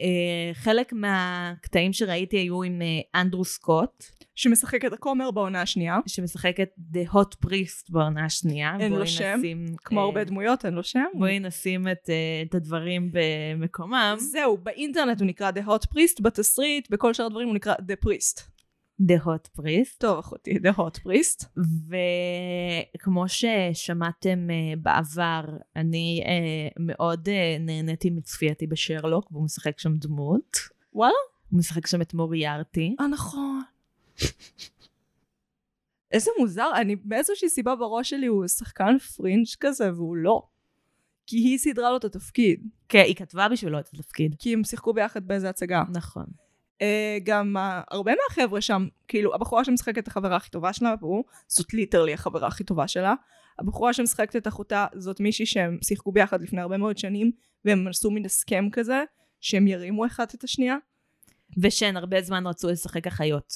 אה, 0.00 0.54
חלק 0.54 0.92
מהקטעים 0.92 1.92
שראיתי 1.92 2.36
היו 2.36 2.62
עם 2.62 2.82
אה, 2.82 3.20
אנדרו 3.20 3.44
סקוט, 3.44 4.04
שמשחק 4.34 4.84
את 4.84 4.92
הכומר 4.92 5.30
בעונה 5.30 5.62
השנייה. 5.62 5.98
שמשחק 6.06 6.60
את 6.60 6.70
The 6.92 7.12
Hot 7.12 7.46
Priest 7.46 7.92
בעונה 7.92 8.24
השנייה. 8.24 8.76
אין 8.80 8.92
לו 8.92 9.06
שם, 9.06 9.34
נשים, 9.38 9.66
כמו 9.84 10.00
אה, 10.00 10.04
הרבה 10.04 10.24
דמויות, 10.24 10.64
אין 10.64 10.74
לו 10.74 10.82
שם. 10.82 11.04
בואי 11.14 11.38
נשים 11.38 11.88
את, 11.88 12.10
אה, 12.10 12.42
את 12.48 12.54
הדברים 12.54 13.10
במקומם. 13.12 14.16
זהו, 14.18 14.58
באינטרנט 14.62 15.20
הוא 15.20 15.26
נקרא 15.26 15.50
The 15.50 15.68
Hot 15.68 15.94
Priest, 15.94 16.22
בתסריט, 16.22 16.90
בכל 16.90 17.14
שאר 17.14 17.26
הדברים 17.26 17.48
הוא 17.48 17.54
נקרא 17.54 17.74
The 17.74 18.06
Priest. 18.06 18.57
The 19.02 19.24
Hot 19.26 19.60
Priest. 19.60 19.96
טוב, 19.98 20.18
אחותי, 20.18 20.50
The 20.50 20.78
Hot 20.78 20.98
Priest. 21.04 21.46
וכמו 22.94 23.24
ששמעתם 23.28 24.50
אה, 24.50 24.76
בעבר, 24.82 25.44
אני 25.76 26.22
אה, 26.26 26.68
מאוד 26.78 27.28
אה, 27.28 27.56
נהניתי 27.60 28.10
מצפייתי 28.10 28.66
בשרלוק, 28.66 29.32
והוא 29.32 29.44
משחק 29.44 29.78
שם 29.78 29.96
דמות. 29.96 30.56
וואלה? 30.92 31.12
הוא 31.50 31.58
משחק 31.58 31.86
שם 31.86 32.02
את 32.02 32.14
מוריארטי. 32.14 32.96
אה, 33.00 33.06
נכון. 33.06 33.62
איזה 36.12 36.30
מוזר, 36.38 36.70
אני 36.76 36.96
באיזושהי 36.96 37.48
סיבה 37.48 37.76
בראש 37.76 38.10
שלי 38.10 38.26
הוא 38.26 38.46
שחקן 38.46 38.98
פרינג' 38.98 39.46
כזה, 39.60 39.94
והוא 39.94 40.16
לא. 40.16 40.42
כי 41.26 41.36
היא 41.36 41.58
סידרה 41.58 41.90
לו 41.90 41.96
את 41.96 42.04
התפקיד. 42.04 42.68
כן, 42.88 43.02
היא 43.06 43.14
כתבה 43.14 43.48
בשבילו 43.48 43.78
את 43.78 43.88
התפקיד. 43.94 44.34
כי 44.38 44.52
הם 44.54 44.64
שיחקו 44.64 44.92
ביחד 44.92 45.26
באיזה 45.26 45.48
הצגה. 45.48 45.82
נכון. 45.92 46.26
אה, 46.82 47.18
גם 47.22 47.56
הרבה 47.90 48.12
מהחבר'ה 48.12 48.60
שם, 48.60 48.88
כאילו, 49.08 49.34
הבחורה 49.34 49.64
שמשחקת 49.64 49.98
את 49.98 50.08
החברה 50.08 50.36
הכי 50.36 50.50
טובה 50.50 50.72
שלה, 50.72 50.94
והוא, 51.00 51.24
זאת 51.48 51.74
literally 51.74 52.14
החברה 52.14 52.48
הכי 52.48 52.64
טובה 52.64 52.88
שלה. 52.88 53.14
הבחורה 53.58 53.92
שמשחקת 53.92 54.36
את 54.36 54.48
אחותה, 54.48 54.86
זאת 54.94 55.20
מישהי 55.20 55.46
שהם 55.46 55.78
שיחקו 55.82 56.12
ביחד 56.12 56.42
לפני 56.42 56.60
הרבה 56.60 56.76
מאוד 56.76 56.98
שנים, 56.98 57.30
והם 57.64 57.88
עשו 57.88 58.10
מין 58.10 58.24
הסכם 58.24 58.68
כזה, 58.72 59.02
שהם 59.40 59.66
ירימו 59.66 60.06
אחת 60.06 60.34
את 60.34 60.44
השנייה. 60.44 60.76
ושהן 61.62 61.96
הרבה 61.96 62.22
זמן 62.22 62.46
רצו 62.46 62.68
לשחק 62.68 63.06
אחיות. 63.06 63.52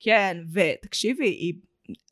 כן, 0.00 0.36
ותקשיבי, 0.52 1.28
היא... 1.28 1.54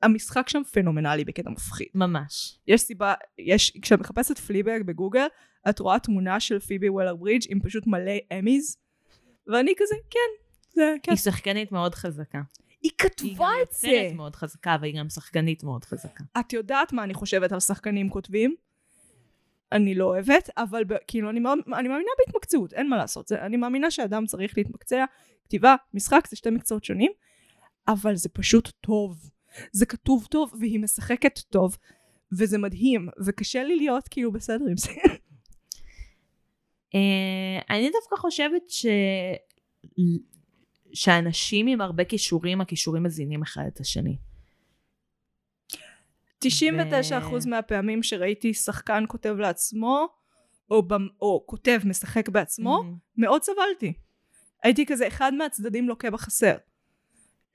המשחק 0.03 0.49
שם 0.49 0.63
פנומנלי 0.73 1.25
בקטע 1.25 1.51
מפחיד. 1.51 1.87
ממש. 1.95 2.59
יש 2.67 2.81
סיבה, 2.81 3.15
יש, 3.39 3.73
כשאת 3.83 4.01
מחפשת 4.01 4.39
פליבג 4.39 4.81
בגוגל, 4.87 5.27
את 5.69 5.79
רואה 5.79 5.99
תמונה 5.99 6.41
של 6.41 6.59
פיבי 6.59 6.89
וולר 6.89 7.17
ברידג' 7.17 7.47
עם 7.49 7.61
פשוט 7.61 7.87
מלא 7.87 8.13
אמיז, 8.39 8.77
ואני 9.47 9.73
כזה, 9.77 9.95
כן, 10.11 10.48
זה, 10.79 10.95
כן. 11.03 11.13
היא 11.13 11.19
שחקנית 11.19 11.73
מאוד 11.73 11.95
חזקה. 11.95 12.39
היא 12.39 12.69
היא 12.83 12.91
כתבה 12.99 13.29
גם 13.35 13.53
את 13.63 13.73
זה. 13.73 13.89
יוצרת 13.89 14.17
מאוד 14.17 14.37
חזקה, 14.37 14.77
והיא 14.81 14.99
גם 14.99 15.09
שחקנית 15.09 15.65
מאוד 15.65 15.85
חזקה. 15.85 16.25
את 16.41 16.53
יודעת 16.53 16.93
מה 16.93 17.05
אני 17.05 17.15
חושבת 17.15 17.53
על 17.53 17.61
שחקנים 17.61 18.09
כותבים? 18.09 18.55
אני 19.73 19.95
לא 19.95 20.05
אוהבת, 20.05 20.51
אבל 20.57 20.85
ב, 20.85 20.95
כאילו 21.07 21.31
אני, 21.31 21.41
מאוד, 21.41 21.59
אני 21.67 21.89
מאמינה 21.89 22.11
בהתמקצעות, 22.19 22.73
אין 22.73 22.89
מה 22.89 22.97
לעשות. 22.97 23.29
זה, 23.29 23.43
אני 23.43 23.57
מאמינה 23.57 23.91
שאדם 23.91 24.27
צריך 24.27 24.59
להתמקצע. 24.59 25.05
כתיבה, 25.45 25.75
משחק, 25.95 26.27
זה 26.31 26.37
שתי 26.37 26.51
מקצועות 26.51 26.85
שונים, 26.85 27.13
אבל 27.89 28.17
זה 28.17 28.29
פשוט 28.29 28.73
טוב. 28.81 29.31
זה 29.73 29.87
כתוב 29.87 30.27
טוב, 30.31 30.53
והיא 30.61 30.81
משחקת 30.81 31.39
טוב, 31.39 31.77
וזה 32.33 32.59
מדהים, 32.59 33.09
וקשה 33.25 33.65
לי 33.65 33.77
להיות 33.77 34.09
כאילו 34.09 34.33
בסדר 34.33 34.65
עם 34.71 34.77
זה. 34.77 34.91
אה, 36.95 37.61
אני 37.71 37.91
דווקא 37.91 38.17
חושבת 38.17 38.71
ש... 38.71 38.87
שאנשים 40.93 41.67
עם 41.67 41.81
הרבה 41.81 42.05
כישורים, 42.05 42.61
הכישורים 42.61 43.03
מזינים 43.03 43.43
אחד 43.43 43.63
את 43.75 43.81
השני. 43.81 44.17
99% 46.45 46.49
מהפעמים 47.47 48.03
שראיתי 48.03 48.55
שחקן 48.55 49.05
כותב 49.09 49.37
לעצמו, 49.39 50.09
או, 50.71 50.83
במ, 50.83 51.07
או 51.21 51.45
כותב 51.47 51.81
משחק 51.85 52.29
בעצמו, 52.29 52.83
מהמם. 52.83 52.97
מאוד 53.17 53.43
סבלתי. 53.43 53.93
הייתי 54.63 54.87
כזה, 54.87 55.09
אחד 55.09 55.35
מהצדדים 55.35 55.89
לוקה 55.89 56.11
בחסר. 56.11 56.57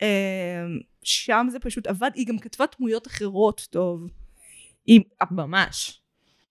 אמ, 0.01 0.07
שם 1.03 1.47
זה 1.49 1.59
פשוט 1.59 1.87
עבד, 1.87 2.11
היא 2.13 2.27
גם 2.27 2.39
כתבה 2.39 2.65
דמויות 2.77 3.07
אחרות 3.07 3.67
טוב. 3.69 4.07
היא... 4.85 5.01
ממש. 5.31 6.01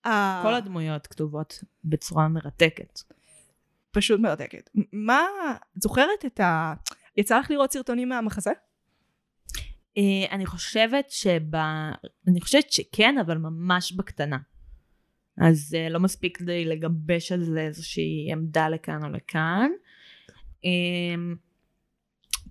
ה- 0.04 0.40
כל 0.42 0.54
הדמויות 0.54 1.06
כתובות 1.06 1.64
בצורה 1.84 2.28
מרתקת. 2.28 3.00
פשוט 3.92 4.20
מרתקת. 4.20 4.70
מה... 4.92 5.22
את 5.76 5.82
זוכרת 5.82 6.24
את 6.26 6.40
ה... 6.40 6.74
יצא 7.16 7.38
לך 7.38 7.50
לראות 7.50 7.72
סרטונים 7.72 8.08
מהמחזה? 8.08 8.50
אה, 9.98 10.02
אני 10.30 10.46
חושבת 10.46 11.10
שב... 11.10 11.54
אני 12.28 12.40
חושבת 12.40 12.72
שכן, 12.72 13.18
אבל 13.18 13.38
ממש 13.38 13.92
בקטנה. 13.92 14.38
אז 15.38 15.76
אה, 15.78 15.88
לא 15.88 16.00
מספיק 16.00 16.40
לי 16.40 16.64
לגבש 16.64 17.32
על 17.32 17.44
זה 17.44 17.60
איזושהי 17.60 18.32
עמדה 18.32 18.68
לכאן 18.68 19.04
או 19.04 19.08
לכאן. 19.08 19.70
אה, 20.64 21.34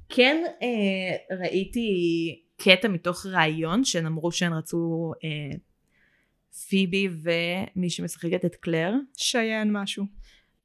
כן 0.09 0.43
אה, 0.61 1.37
ראיתי 1.37 1.89
קטע 2.57 2.87
מתוך 2.87 3.25
ראיון 3.25 3.83
שהן 3.83 4.05
אמרו 4.05 4.31
שהן 4.31 4.53
רצו 4.53 5.13
פיבי 6.69 7.07
ומי 7.21 7.89
שמשחקת 7.89 8.45
את 8.45 8.55
קלר, 8.55 8.93
שיין 9.17 9.69
משהו. 9.71 10.05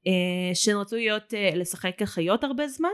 אה, 0.06 0.54
שהן 0.54 0.76
רצו 0.76 0.96
להיות, 0.96 1.34
אה, 1.34 1.50
לשחק 1.54 2.02
אחיות 2.02 2.44
הרבה 2.44 2.68
זמן, 2.68 2.88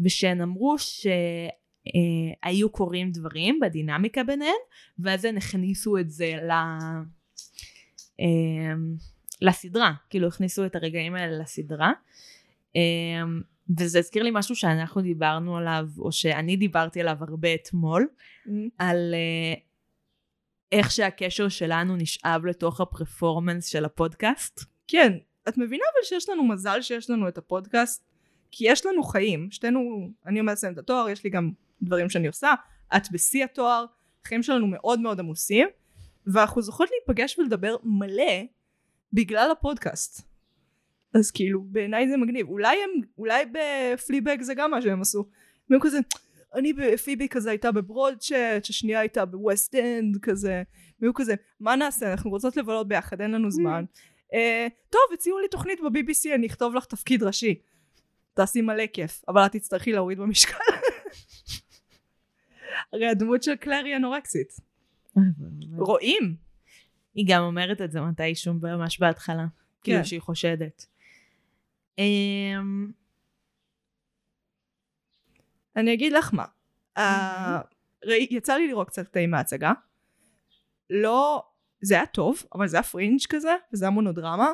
ושהן 0.00 0.40
אמרו 0.40 0.76
שהיו 0.78 2.70
קורים 2.70 3.10
דברים 3.10 3.60
בדינמיקה 3.60 4.24
ביניהן, 4.24 4.60
ואז 4.98 5.24
הן 5.24 5.36
הכניסו 5.36 5.98
את 5.98 6.10
זה 6.10 6.34
ל... 6.42 6.50
אה, 8.20 8.74
לסדרה, 9.42 9.92
כאילו 10.10 10.28
הכניסו 10.28 10.66
את 10.66 10.76
הרגעים 10.76 11.14
האלה 11.14 11.38
לסדרה. 11.38 11.92
אה, 12.76 13.22
וזה 13.78 13.98
הזכיר 13.98 14.22
לי 14.22 14.30
משהו 14.32 14.56
שאנחנו 14.56 15.00
דיברנו 15.02 15.56
עליו, 15.56 15.88
או 15.98 16.12
שאני 16.12 16.56
דיברתי 16.56 17.00
עליו 17.00 17.16
הרבה 17.20 17.54
אתמול, 17.54 18.08
על 18.78 19.14
אה, 19.14 19.54
איך 20.72 20.90
שהקשר 20.90 21.48
שלנו 21.48 21.96
נשאב 21.96 22.46
לתוך 22.46 22.80
הפרפורמנס 22.80 23.66
של 23.66 23.84
הפודקאסט. 23.84 24.60
כן, 24.88 25.12
את 25.48 25.58
מבינה 25.58 25.84
אבל 25.94 26.04
שיש 26.04 26.28
לנו 26.28 26.48
מזל 26.48 26.82
שיש 26.82 27.10
לנו 27.10 27.28
את 27.28 27.38
הפודקאסט? 27.38 28.04
כי 28.50 28.64
יש 28.68 28.86
לנו 28.86 29.02
חיים, 29.02 29.50
שתינו, 29.50 30.10
אני 30.26 30.38
עומדת 30.38 30.56
לסיים 30.56 30.72
את 30.72 30.78
התואר, 30.78 31.08
יש 31.08 31.24
לי 31.24 31.30
גם 31.30 31.50
דברים 31.82 32.10
שאני 32.10 32.26
עושה, 32.26 32.54
את 32.96 33.10
בשיא 33.12 33.44
התואר, 33.44 33.84
החיים 34.24 34.42
שלנו 34.42 34.66
מאוד 34.66 35.00
מאוד 35.00 35.20
עמוסים, 35.20 35.68
ואנחנו 36.26 36.62
זוכות 36.62 36.88
להיפגש 36.90 37.38
ולדבר 37.38 37.76
מלא 37.84 38.42
בגלל 39.12 39.50
הפודקאסט. 39.50 40.30
אז 41.14 41.30
כאילו, 41.30 41.62
בעיניי 41.62 42.08
זה 42.08 42.16
מגניב. 42.16 42.48
אולי 42.48 42.76
הם, 42.84 42.90
אולי 43.18 43.44
בפליבג 43.52 44.42
זה 44.42 44.54
גם 44.54 44.70
מה 44.70 44.82
שהם 44.82 45.00
עשו. 45.00 45.24
והם 45.70 45.80
כזה, 45.80 45.98
אני 46.54 46.72
בפיבי 46.72 47.28
כזה 47.28 47.50
הייתה 47.50 47.72
בברודצ'רץ', 47.72 48.66
השנייה 48.68 49.00
הייתה 49.00 49.24
בווסט 49.24 49.74
אנד 49.74 50.16
כזה, 50.22 50.62
והיו 51.00 51.14
כזה, 51.14 51.34
מה 51.60 51.76
נעשה? 51.76 52.12
אנחנו 52.12 52.30
רוצות 52.30 52.56
לבלות 52.56 52.88
ביחד, 52.88 53.20
אין 53.20 53.30
לנו 53.30 53.50
זמן. 53.50 53.84
אה, 54.34 54.66
טוב, 54.90 55.00
הציעו 55.14 55.38
לי 55.38 55.48
תוכנית 55.48 55.80
ב-BBC, 55.80 56.34
אני 56.34 56.46
אכתוב 56.46 56.74
לך 56.74 56.84
תפקיד 56.84 57.22
ראשי. 57.22 57.60
תעשי 58.34 58.60
מלא 58.60 58.86
כיף, 58.86 59.22
אבל 59.28 59.46
את 59.46 59.52
תצטרכי 59.52 59.92
להוריד 59.92 60.18
במשקל. 60.18 60.58
הרי 62.92 63.06
הדמות 63.06 63.42
של 63.42 63.56
קלר 63.56 63.82
היא 63.84 63.96
אנורקסית. 63.96 64.56
רואים. 65.76 66.36
היא 67.14 67.26
גם 67.28 67.42
אומרת 67.42 67.80
את 67.80 67.92
זה 67.92 68.00
מתישהו 68.00 68.54
ממש 68.54 69.00
בהתחלה. 69.00 69.46
כאילו 69.82 70.04
שהיא 70.04 70.20
חושדת. 70.20 70.86
אמ, 71.98 72.90
אני 75.76 75.94
אגיד 75.94 76.12
לך 76.12 76.34
מה. 76.34 76.44
אה, 76.98 77.60
יצא 78.30 78.54
לי 78.54 78.68
לראות 78.68 78.88
קצת 78.88 79.06
קטעים 79.06 79.30
מההצגה. 79.30 79.72
לא, 80.90 81.49
זה 81.82 81.94
היה 81.94 82.06
טוב, 82.06 82.42
אבל 82.54 82.68
זה 82.68 82.76
היה 82.76 82.82
פרינג' 82.82 83.20
כזה, 83.28 83.54
וזה 83.72 83.84
היה 83.84 83.90
מונודרמה. 83.90 84.52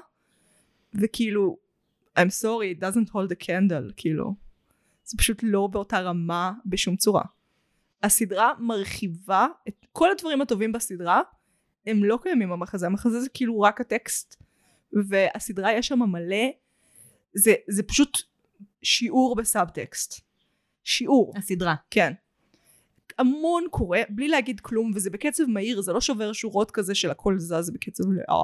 וכאילו, 0.94 1.56
I'm 2.18 2.30
sorry, 2.42 2.78
it 2.78 2.82
doesn't 2.82 3.10
hold 3.10 3.30
a 3.30 3.44
candle, 3.44 3.92
כאילו. 3.96 4.34
זה 5.04 5.16
פשוט 5.18 5.38
לא 5.42 5.66
באותה 5.66 6.00
רמה 6.00 6.52
בשום 6.66 6.96
צורה. 6.96 7.22
הסדרה 8.02 8.52
מרחיבה 8.58 9.46
את 9.68 9.86
כל 9.92 10.10
הדברים 10.10 10.40
הטובים 10.40 10.72
בסדרה, 10.72 11.20
הם 11.86 12.04
לא 12.04 12.18
קיימים 12.22 12.50
במחזה, 12.50 12.86
המחזה 12.86 13.20
זה 13.20 13.28
כאילו 13.28 13.60
רק 13.60 13.80
הטקסט, 13.80 14.42
והסדרה 15.08 15.72
יש 15.72 15.88
שם 15.88 15.98
מלא, 15.98 16.46
זה, 17.34 17.54
זה 17.68 17.82
פשוט 17.82 18.18
שיעור 18.82 19.36
בסאבטקסט. 19.36 20.20
שיעור, 20.84 21.32
הסדרה. 21.36 21.74
כן. 21.90 22.12
המון 23.18 23.64
קורה, 23.70 24.00
בלי 24.08 24.28
להגיד 24.28 24.60
כלום, 24.60 24.92
וזה 24.94 25.10
בקצב 25.10 25.44
מהיר, 25.46 25.80
זה 25.80 25.92
לא 25.92 26.00
שובר 26.00 26.32
שורות 26.32 26.70
כזה 26.70 26.94
של 26.94 27.10
הכל 27.10 27.38
זז 27.38 27.70
בקצב... 27.70 28.04
אה. 28.30 28.36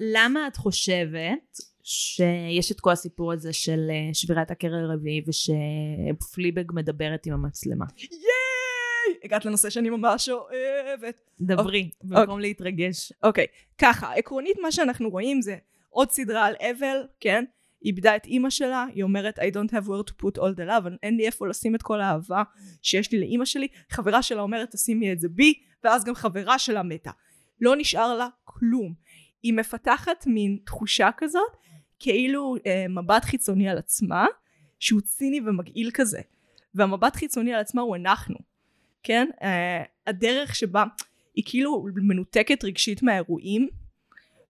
למה 0.00 0.46
את 0.46 0.56
חושבת 0.56 1.58
שיש 1.82 2.72
את 2.72 2.80
כל 2.80 2.90
הסיפור 2.90 3.32
הזה 3.32 3.52
של 3.52 3.90
אה, 3.90 4.14
שבירת 4.14 4.50
הקרע 4.50 4.76
הרביעי 4.76 5.22
ושפליבג 5.26 6.72
מדברת 6.72 7.26
עם 7.26 7.32
המצלמה? 7.32 7.84
ייי! 7.96 9.18
הגעת 9.24 9.44
לנושא 9.44 9.70
שאני 9.70 9.90
ממש 9.90 10.28
אוהבת. 10.28 11.30
דברי, 11.40 11.90
במקום 12.04 12.40
להתרגש. 12.40 13.12
אוקיי, 13.22 13.46
ככה, 13.78 14.14
עקרונית 14.14 14.56
מה 14.62 14.72
שאנחנו 14.72 15.10
רואים 15.10 15.42
זה 15.42 15.56
עוד 15.88 16.10
סדרה 16.10 16.46
על 16.46 16.54
אבל, 16.60 16.96
כן? 17.20 17.44
איבדה 17.84 18.16
את 18.16 18.26
אימא 18.26 18.50
שלה, 18.50 18.86
היא 18.94 19.02
אומרת 19.02 19.38
I 19.38 19.42
don't 19.42 19.70
have 19.70 19.86
where 19.86 20.10
to 20.10 20.22
put 20.22 20.38
all 20.38 20.56
the 20.56 20.68
love, 20.68 20.88
אין 21.02 21.16
לי 21.16 21.26
איפה 21.26 21.46
לשים 21.48 21.74
את 21.74 21.82
כל 21.82 22.00
האהבה 22.00 22.42
שיש 22.82 23.12
לי 23.12 23.20
לאימא 23.20 23.44
שלי, 23.44 23.68
חברה 23.90 24.22
שלה 24.22 24.42
אומרת 24.42 24.70
תשימי 24.70 25.12
את 25.12 25.20
זה 25.20 25.28
בי, 25.28 25.54
ואז 25.84 26.04
גם 26.04 26.14
חברה 26.14 26.58
שלה 26.58 26.82
מתה. 26.82 27.10
לא 27.60 27.76
נשאר 27.76 28.14
לה 28.14 28.28
כלום. 28.44 28.94
היא 29.42 29.52
מפתחת 29.52 30.26
מין 30.26 30.58
תחושה 30.64 31.10
כזאת, 31.16 31.56
כאילו 31.98 32.54
אה, 32.66 32.86
מבט 32.88 33.24
חיצוני 33.24 33.68
על 33.68 33.78
עצמה, 33.78 34.26
שהוא 34.78 35.00
ציני 35.00 35.40
ומגעיל 35.40 35.90
כזה. 35.94 36.20
והמבט 36.74 37.16
חיצוני 37.16 37.54
על 37.54 37.60
עצמה 37.60 37.82
הוא 37.82 37.96
אנחנו, 37.96 38.36
כן? 39.02 39.28
אה, 39.42 39.82
הדרך 40.06 40.54
שבה 40.54 40.84
היא 41.34 41.44
כאילו 41.46 41.86
מנותקת 41.94 42.64
רגשית 42.64 43.02
מהאירועים, 43.02 43.68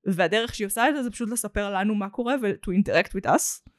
והדרך 0.06 0.54
שהיא 0.54 0.66
עושה 0.66 0.88
את 0.88 0.94
זה 0.94 1.02
זה 1.02 1.10
פשוט 1.10 1.30
לספר 1.30 1.74
לנו 1.74 1.94
מה 1.94 2.08
קורה 2.08 2.34
ו- 2.42 2.52
to 2.66 2.68
interact 2.70 3.10
with 3.10 3.30
us 3.30 3.70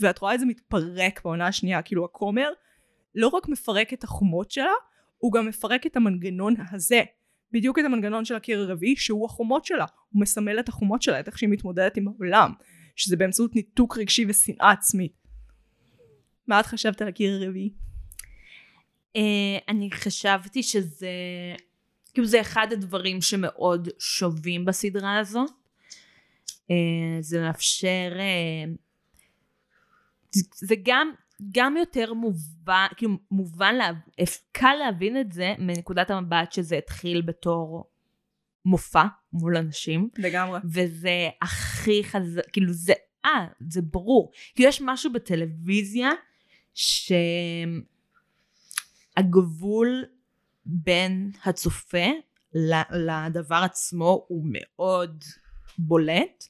ואת 0.00 0.18
רואה 0.18 0.34
את 0.34 0.40
זה 0.40 0.46
מתפרק 0.46 1.20
בעונה 1.24 1.46
השנייה 1.46 1.82
כאילו 1.82 2.04
הכומר 2.04 2.48
לא 3.14 3.28
רק 3.28 3.48
מפרק 3.48 3.92
את 3.92 4.04
החומות 4.04 4.50
שלה 4.50 4.72
הוא 5.18 5.32
גם 5.32 5.46
מפרק 5.46 5.86
את 5.86 5.96
המנגנון 5.96 6.54
הזה 6.70 7.02
בדיוק 7.52 7.78
את 7.78 7.84
המנגנון 7.84 8.24
של 8.24 8.34
הקיר 8.34 8.60
הרביעי 8.60 8.96
שהוא 8.96 9.26
החומות 9.26 9.64
שלה 9.64 9.86
הוא 10.10 10.20
מסמל 10.22 10.60
את 10.60 10.68
החומות 10.68 11.02
שלה 11.02 11.20
את 11.20 11.26
איך 11.26 11.38
שהיא 11.38 11.50
מתמודדת 11.50 11.96
עם 11.96 12.08
העולם 12.08 12.52
שזה 12.96 13.16
באמצעות 13.16 13.54
ניתוק 13.54 13.98
רגשי 13.98 14.24
ושנאה 14.28 14.70
עצמית 14.70 15.22
מה 16.46 16.60
את 16.60 16.66
חשבת 16.66 17.02
על 17.02 17.08
הקיר 17.08 17.42
הרביעי? 17.42 17.72
אה, 19.16 19.58
אני 19.68 19.90
חשבתי 19.90 20.62
שזה, 20.62 21.10
כאילו 22.14 22.26
זה 22.26 22.40
אחד 22.40 22.66
הדברים 22.72 23.20
שמאוד 23.20 23.88
שווים 23.98 24.64
בסדרה 24.64 25.18
הזו. 25.18 25.44
אה, 26.70 26.76
זה 27.20 27.40
מאפשר, 27.40 28.12
אה, 28.18 28.64
זה- 30.54 30.74
גם, 30.82 31.12
גם 31.52 31.76
יותר 31.76 32.14
מובן, 32.14 32.86
כאילו 32.96 33.18
מובן, 33.30 33.74
לה, 33.74 33.90
קל 34.52 34.74
להבין 34.84 35.20
את 35.20 35.32
זה 35.32 35.54
מנקודת 35.58 36.10
המבט 36.10 36.52
שזה 36.52 36.78
התחיל 36.78 37.20
בתור 37.22 37.84
מופע 38.64 39.04
מול 39.32 39.56
אנשים. 39.56 40.08
לגמרי 40.18 40.60
וזה 40.64 41.28
הכי 41.42 42.04
חזק, 42.04 42.42
כאילו 42.52 42.72
זה, 42.72 42.92
אה, 43.24 43.46
זה 43.68 43.82
ברור. 43.82 44.32
כאילו 44.54 44.68
יש 44.68 44.82
משהו 44.84 45.12
בטלוויזיה 45.12 46.10
שהגבול 49.14 50.04
בין 50.66 51.30
הצופה 51.44 52.06
לדבר 52.92 53.60
עצמו 53.64 54.24
הוא 54.28 54.44
מאוד 54.50 55.24
בולט, 55.82 56.44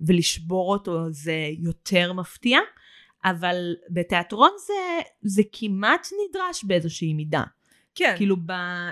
ולשבור 0.00 0.72
אותו 0.72 1.10
זה 1.10 1.48
יותר 1.58 2.12
מפתיע, 2.12 2.58
אבל 3.24 3.74
בתיאטרון 3.90 4.50
זה, 4.66 5.00
זה 5.22 5.42
כמעט 5.52 6.06
נדרש 6.28 6.64
באיזושהי 6.64 7.14
מידה. 7.14 7.42
כן 7.94 8.14
כאילו 8.16 8.36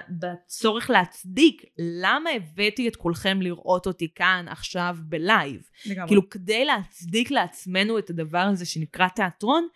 בצורך 0.09 0.91
להצדיק 0.91 1.63
למה 1.79 2.31
הבאתי 2.31 2.89
את 2.89 2.97
כולכם 2.97 3.43
לראות 3.43 3.87
אותי 3.87 4.09
כאן 4.15 4.45
עכשיו 4.49 4.97
בלייב. 5.01 5.69
לגמרי 5.87 6.09
כאילו 6.09 6.31
כדי 6.31 6.65
להצדיק 6.65 7.31
לעצמנו 7.31 7.99
את 7.99 8.11
הדבר 8.11 8.39
הזה 8.39 8.67
שנקרא 8.67 9.09
תיאטרון, 9.09 9.69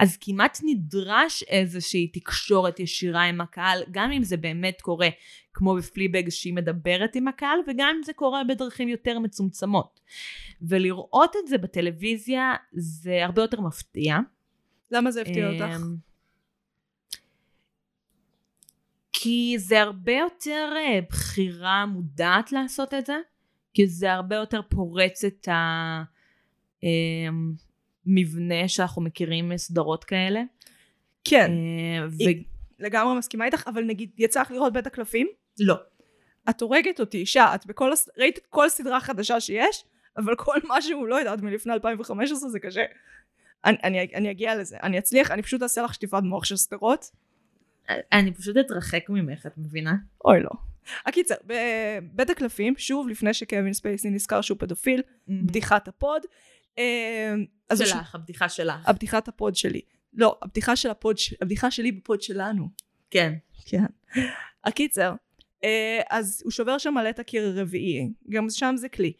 אז 0.00 0.16
כמעט 0.20 0.58
נדרש 0.64 1.42
איזושהי 1.42 2.08
תקשורת 2.08 2.80
ישירה 2.80 3.22
עם 3.22 3.40
הקהל, 3.40 3.82
גם 3.90 4.12
אם 4.12 4.22
זה 4.22 4.36
באמת 4.36 4.80
קורה 4.80 5.08
כמו 5.54 5.74
בפליבג 5.74 6.28
שהיא 6.28 6.54
מדברת 6.54 7.16
עם 7.16 7.28
הקהל, 7.28 7.58
וגם 7.66 7.94
אם 7.96 8.02
זה 8.02 8.12
קורה 8.12 8.44
בדרכים 8.44 8.88
יותר 8.88 9.18
מצומצמות. 9.18 10.00
ולראות 10.62 11.36
את 11.42 11.48
זה 11.48 11.58
בטלוויזיה 11.58 12.54
זה 12.72 13.24
הרבה 13.24 13.42
יותר 13.42 13.60
מפתיע. 13.60 14.18
למה 14.90 15.10
זה 15.10 15.20
הפתיע 15.22 15.50
אותך? 15.50 15.76
אמ, 15.76 15.96
כי 19.22 19.56
זה 19.58 19.80
הרבה 19.80 20.12
יותר 20.12 20.72
אה, 20.76 20.98
בחירה 21.08 21.86
מודעת 21.86 22.52
לעשות 22.52 22.94
את 22.94 23.06
זה, 23.06 23.16
כי 23.74 23.86
זה 23.86 24.12
הרבה 24.12 24.36
יותר 24.36 24.60
פורץ 24.68 25.24
את 25.24 25.48
המבנה 28.06 28.68
שאנחנו 28.68 29.02
מכירים 29.02 29.48
מסדרות 29.48 30.04
כאלה. 30.04 30.42
כן 31.24 31.50
אה, 31.50 32.06
ו... 32.06 32.22
לגמרי 32.78 33.18
מסכימה 33.18 33.44
איתך 33.44 33.68
אבל 33.68 33.84
נגיד 33.84 34.10
יצא 34.18 34.40
לך 34.40 34.50
לראות 34.50 34.72
בית 34.72 34.86
הקלפים? 34.86 35.26
לא. 35.60 35.74
את 36.50 36.62
הורגת 36.62 37.00
אותי, 37.00 37.18
אישה, 37.18 37.54
את 37.54 37.66
בכל, 37.66 37.92
הס... 37.92 38.08
ראית 38.18 38.38
את 38.38 38.46
כל 38.46 38.68
סדרה 38.68 39.00
חדשה 39.00 39.40
שיש, 39.40 39.84
אבל 40.16 40.34
כל 40.36 40.56
משהו, 40.68 41.06
לא 41.06 41.14
יודעת, 41.14 41.42
מלפני 41.42 41.72
2015 41.72 42.50
זה 42.50 42.60
קשה. 42.60 42.84
אני, 43.64 43.76
אני, 43.84 44.08
אני 44.14 44.30
אגיע 44.30 44.56
לזה, 44.56 44.76
אני 44.82 44.98
אצליח, 44.98 45.30
אני 45.30 45.42
פשוט 45.42 45.62
אעשה 45.62 45.82
לך 45.82 45.94
שטיפת 45.94 46.22
מוח 46.22 46.44
של 46.44 46.56
סדרות. 46.56 47.10
אני 48.12 48.34
פשוט 48.34 48.56
אתרחק 48.56 49.04
ממך, 49.08 49.46
את 49.46 49.58
מבינה? 49.58 49.94
אוי 50.24 50.40
לא. 50.40 50.50
הקיצר, 51.06 51.34
בבית 51.46 52.30
הקלפים, 52.30 52.74
שוב, 52.78 53.08
לפני 53.08 53.34
שקווין 53.34 53.72
ספייסי 53.72 54.10
נזכר 54.10 54.40
שהוא 54.40 54.58
פדופיל, 54.60 55.02
בדיחת 55.28 55.88
ה 55.88 55.95
pod. 55.95 56.22
אה, 56.78 57.34
שלך, 57.76 58.14
הבדיחה 58.14 58.48
שלך. 58.48 58.88
הבדיחת 58.88 59.28
ה 59.28 59.35
pod 59.35 59.56
שלי. 59.56 59.80
לא, 60.14 60.38
הבדיחה 60.42 60.76
של 60.76 60.90
ה 60.90 60.96
pod, 60.96 61.18
ש- 61.18 61.34
הבדיחה 61.42 61.70
שלי 61.70 61.92
ב 61.92 62.00
pod 62.00 62.22
שלנו. 62.22 62.68
כן. 63.10 63.34
כן. 63.66 63.84
הקיצר, 64.64 65.14
אה, 65.64 66.00
אז 66.10 66.40
הוא 66.44 66.50
שובר 66.50 66.78
שם 66.78 66.94
מלא 66.94 67.10
את 67.10 67.18
הקיר 67.18 67.46
הרביעי, 67.46 68.12
גם 68.30 68.50
שם 68.50 68.74
זה 68.76 68.88
כלי. 68.88 69.12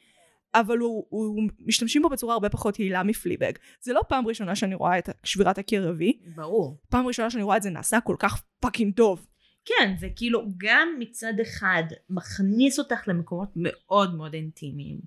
אבל 0.55 0.79
הוא, 0.79 1.07
הוא 1.09 1.49
משתמשים 1.67 2.03
בו 2.03 2.09
בצורה 2.09 2.35
הרבה 2.35 2.49
פחות 2.49 2.79
יעילה 2.79 3.03
מפליבג. 3.03 3.53
זה 3.81 3.93
לא 3.93 4.01
פעם 4.09 4.27
ראשונה 4.27 4.57
שאני 4.57 4.75
רואה 4.75 4.99
את 4.99 5.09
שבירת 5.25 5.59
הקיר 5.59 5.87
הרביעי, 5.87 6.19
ברור. 6.35 6.77
פעם 6.89 7.07
ראשונה 7.07 7.31
שאני 7.31 7.43
רואה 7.43 7.57
את 7.57 7.63
זה 7.63 7.71
נעשה 7.71 8.01
כל 8.01 8.17
כך 8.19 8.43
fucking 8.61 8.95
טוב. 8.97 9.27
כן, 9.65 9.95
זה 9.99 10.09
כאילו 10.17 10.47
גם 10.57 10.89
מצד 10.99 11.33
אחד 11.43 11.83
מכניס 12.11 12.79
אותך 12.79 13.09
למקומות 13.09 13.49
מאוד 13.57 14.15
מאוד 14.15 14.35
אינטימיים. 14.35 15.01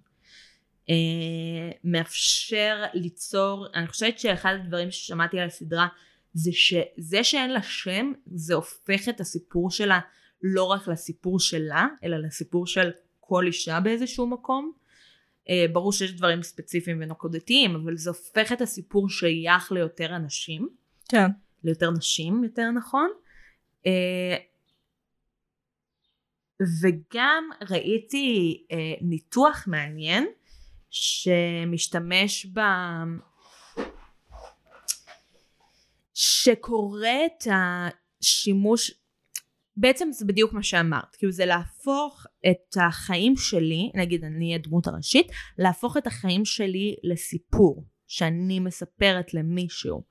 אה, 0.89 1.71
מאפשר 1.83 2.83
ליצור, 2.93 3.67
אני 3.75 3.87
חושבת 3.87 4.19
שאחד 4.19 4.53
הדברים 4.61 4.91
ששמעתי 4.91 5.39
על 5.39 5.47
הסדרה 5.47 5.87
זה 6.33 6.51
שזה 6.51 7.23
שאין 7.23 7.53
לה 7.53 7.63
שם 7.63 8.11
זה 8.25 8.53
הופך 8.53 9.09
את 9.09 9.19
הסיפור 9.21 9.71
שלה 9.71 9.99
לא 10.43 10.63
רק 10.63 10.87
לסיפור 10.87 11.39
שלה 11.39 11.87
אלא 12.03 12.17
לסיפור 12.17 12.67
של 12.67 12.91
כל 13.19 13.47
אישה 13.47 13.79
באיזשהו 13.79 14.27
מקום. 14.27 14.71
אה, 15.49 15.65
ברור 15.73 15.93
שיש 15.93 16.15
דברים 16.15 16.43
ספציפיים 16.43 16.97
ונקודתיים 17.01 17.75
אבל 17.75 17.97
זה 17.97 18.09
הופך 18.09 18.51
את 18.51 18.61
הסיפור 18.61 19.09
שייך 19.09 19.71
ליותר 19.71 20.15
אנשים. 20.15 20.69
כן. 21.09 21.27
ליותר 21.63 21.91
נשים 21.91 22.43
יותר 22.43 22.71
נכון. 22.71 23.09
אה, 23.85 24.35
וגם 26.81 27.49
ראיתי 27.69 28.63
אה, 28.71 28.77
ניתוח 29.01 29.63
מעניין 29.67 30.27
שמשתמש 30.89 32.45
ב... 32.45 32.59
שקורא 36.13 37.07
את 37.25 37.47
השימוש, 37.51 38.91
בעצם 39.77 40.07
זה 40.11 40.25
בדיוק 40.25 40.53
מה 40.53 40.63
שאמרת, 40.63 41.15
כאילו 41.15 41.31
זה 41.31 41.45
להפוך 41.45 42.25
את 42.51 42.77
החיים 42.87 43.37
שלי, 43.37 43.91
נגיד 43.95 44.23
אני 44.23 44.45
אהיה 44.47 44.57
דמות 44.57 44.87
הראשית, 44.87 45.31
להפוך 45.57 45.97
את 45.97 46.07
החיים 46.07 46.45
שלי 46.45 46.95
לסיפור 47.03 47.85
שאני 48.07 48.59
מספרת 48.59 49.33
למישהו. 49.33 50.03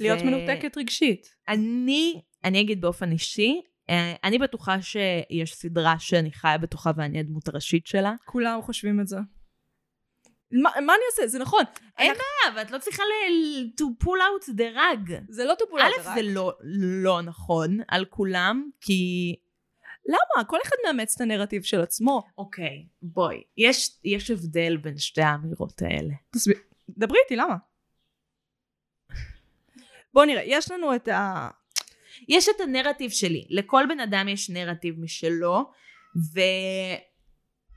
להיות 0.00 0.20
ו- 0.20 0.24
מנותקת 0.24 0.78
רגשית. 0.78 1.34
אני, 1.48 2.20
אני 2.44 2.60
אגיד 2.60 2.80
באופן 2.80 3.12
אישי, 3.12 3.60
אה, 3.90 4.14
אני 4.24 4.38
בטוחה 4.38 4.82
שיש 4.82 5.54
סדרה 5.54 5.98
שאני 5.98 6.32
חיה 6.32 6.58
בתוכה 6.58 6.90
ואני 6.96 7.20
הדמות 7.20 7.48
הראשית 7.48 7.86
שלה. 7.86 8.14
כולם 8.24 8.62
חושבים 8.62 9.00
את 9.00 9.08
זה. 9.08 9.16
מה, 10.52 10.70
מה 10.86 10.92
אני 10.94 11.02
אעשה? 11.10 11.26
זה 11.26 11.38
נכון. 11.38 11.62
אין 11.98 12.10
אנחנו- 12.10 12.24
בעיה, 12.42 12.54
אבל 12.54 12.62
את 12.62 12.70
לא 12.70 12.78
צריכה 12.78 13.02
ל- 13.02 13.70
to 13.80 14.04
pull 14.04 14.08
out 14.08 14.48
the 14.48 14.76
rug. 14.76 15.12
זה 15.28 15.44
לא 15.44 15.54
טופולת 15.54 15.84
א', 15.98 16.14
זה 16.14 16.22
לא, 16.22 16.52
לא 17.02 17.22
נכון 17.22 17.78
על 17.88 18.04
כולם, 18.04 18.70
כי 18.80 19.34
למה? 20.08 20.44
כל 20.44 20.58
אחד 20.66 20.76
מאמץ 20.86 21.14
את 21.14 21.20
הנרטיב 21.20 21.62
של 21.62 21.80
עצמו. 21.80 22.22
אוקיי, 22.38 22.86
בואי. 23.02 23.42
יש, 23.56 23.90
יש 24.04 24.30
הבדל 24.30 24.76
בין 24.76 24.98
שתי 24.98 25.22
האמירות 25.22 25.82
האלה. 25.82 26.14
תסביר. 26.30 26.56
דברי 26.88 27.18
איתי, 27.24 27.36
למה? 27.36 27.56
בוא 30.14 30.24
נראה, 30.24 30.42
יש 30.46 30.70
לנו 30.70 30.94
את 30.96 31.08
ה... 31.08 31.48
יש 32.28 32.48
את 32.48 32.60
הנרטיב 32.60 33.10
שלי. 33.10 33.46
לכל 33.50 33.84
בן 33.88 34.00
אדם 34.00 34.28
יש 34.28 34.50
נרטיב 34.50 34.94
משלו, 35.00 35.70
ו... 36.34 36.40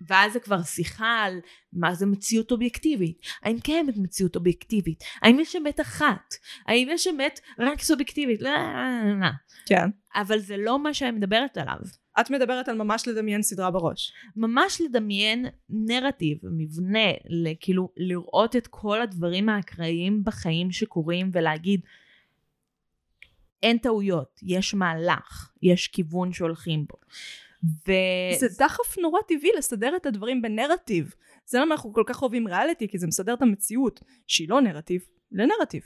ואז 0.08 0.34
זה 0.34 0.40
כבר 0.40 0.64
שיחה 0.64 1.24
על 1.24 1.40
מה 1.74 1.94
זה 1.94 2.06
מציאות 2.06 2.52
אובייקטיבית. 2.52 3.22
האם 3.44 3.60
קיימת 3.60 3.98
מציאות 3.98 4.36
אובייקטיבית? 4.36 5.04
האם 5.22 5.40
יש 5.40 5.56
אמת 5.56 5.82
אחת? 5.82 6.34
האם 6.68 6.88
יש 6.92 7.08
אמת 7.08 7.40
רק 7.60 7.82
סובייקטיבית? 7.82 8.42
לא, 8.42 8.50
לא, 8.50 9.14
לא, 9.14 9.20
לא. 9.20 9.28
כן. 9.66 9.90
אבל 10.16 10.40
זה 10.40 10.58
לא 10.58 10.80
מה 10.80 10.94
שאני 10.94 11.12
מדברת 11.12 11.58
עליו. 11.58 11.80
את 12.22 12.30
מדברת 12.30 12.70
על 12.70 12.78
ממש 12.78 13.08
לדמיין 13.08 13.42
סדרה 13.42 13.72
בראש. 13.72 14.14
ממש 14.36 14.82
לדמיין 14.82 15.46
נרטיב, 15.70 16.38
מבנה, 16.52 17.10
כאילו 17.60 17.90
לראות 17.98 18.56
את 18.56 18.68
כל 18.68 19.02
הדברים 19.02 19.50
האקראיים 19.50 20.24
בחיים 20.24 20.72
שקורים 20.72 21.32
ולהגיד 21.34 21.82
אין 23.64 23.78
טעויות, 23.78 24.40
יש 24.44 24.74
מהלך, 24.74 25.52
יש 25.62 25.88
כיוון 25.88 26.34
שהולכים 26.34 26.86
בו. 26.90 26.98
ו... 27.63 27.91
זה 28.39 28.48
דחף 28.60 28.98
נורא 28.98 29.19
טבעי 29.28 29.50
לסדר 29.58 29.95
את 29.95 30.06
הדברים 30.06 30.41
בנרטיב. 30.41 31.13
זה 31.45 31.60
למה 31.60 31.76
אנחנו 31.76 31.93
כל 31.93 32.04
כך 32.06 32.22
אוהבים 32.22 32.48
ריאליטי, 32.48 32.88
כי 32.88 32.98
זה 32.98 33.08
מסדר 33.08 33.34
את 33.34 33.41
המציאות, 33.41 34.00
שהיא 34.28 34.50
לא 34.50 34.62
נרטיב, 34.62 35.02
לנרטיב. 35.32 35.82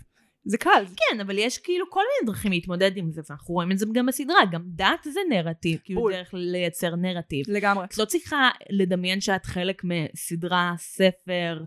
זה 0.45 0.57
קל. 0.57 0.85
כן, 0.95 1.19
אבל 1.19 1.37
יש 1.37 1.57
כאילו 1.57 1.85
כל 1.89 1.99
מיני 1.99 2.33
דרכים 2.33 2.51
להתמודד 2.51 2.97
עם 2.97 3.11
זה, 3.11 3.21
ואנחנו 3.29 3.53
רואים 3.53 3.71
את 3.71 3.77
זה 3.79 3.85
גם 3.93 4.05
בסדרה, 4.05 4.45
גם 4.51 4.61
דת 4.65 5.03
זה 5.03 5.19
נרטיב, 5.29 5.79
כאילו 5.83 6.01
בול. 6.01 6.13
דרך 6.13 6.29
לייצר 6.33 6.95
נרטיב. 6.95 7.45
לגמרי. 7.49 7.85
את 7.85 7.97
לא 7.97 8.05
צריכה 8.05 8.49
לדמיין 8.69 9.21
שאת 9.21 9.45
חלק 9.45 9.81
מסדרה, 9.83 10.73
ספר, 10.77 11.63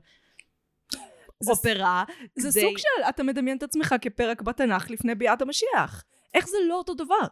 זה- 1.40 1.50
אופרה. 1.50 2.04
זה 2.38 2.50
כדי- 2.50 2.60
סוג 2.60 2.78
של 2.78 3.02
אתה 3.08 3.22
מדמיין 3.22 3.56
את 3.56 3.62
עצמך 3.62 3.94
כפרק 4.00 4.42
בתנ"ך 4.42 4.90
לפני 4.90 5.14
ביאת 5.14 5.42
המשיח. 5.42 6.04
איך 6.34 6.48
זה 6.48 6.56
לא 6.68 6.74
אותו 6.78 6.94
דבר? 6.94 7.26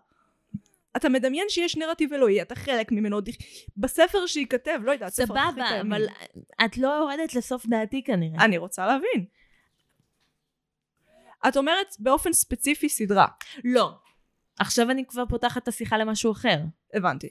אתה 0.96 1.08
מדמיין 1.08 1.46
שיש 1.48 1.76
נרטיב 1.76 2.12
אלוהי, 2.12 2.42
אתה 2.42 2.54
חלק 2.54 2.92
ממנו, 2.92 3.18
בספר 3.76 4.26
שייכתב, 4.26 4.80
לא 4.82 4.92
יודעת, 4.92 5.12
ספר 5.12 5.34
אחרית 5.34 5.66
סבבה. 5.68 5.80
אבל 5.80 6.06
את 6.64 6.78
לא 6.78 6.88
יורדת 6.88 7.34
לסוף 7.34 7.66
דעתי 7.66 8.04
כנראה. 8.04 8.44
אני 8.44 8.58
רוצה 8.58 8.86
להבין. 8.86 9.24
את 11.48 11.56
אומרת 11.56 11.96
באופן 11.98 12.32
ספציפי 12.32 12.88
סדרה. 12.88 13.26
לא. 13.64 13.90
עכשיו 14.58 14.90
אני 14.90 15.04
כבר 15.06 15.24
פותחת 15.28 15.62
את 15.62 15.68
השיחה 15.68 15.98
למשהו 15.98 16.32
אחר. 16.32 16.58
הבנתי. 16.94 17.28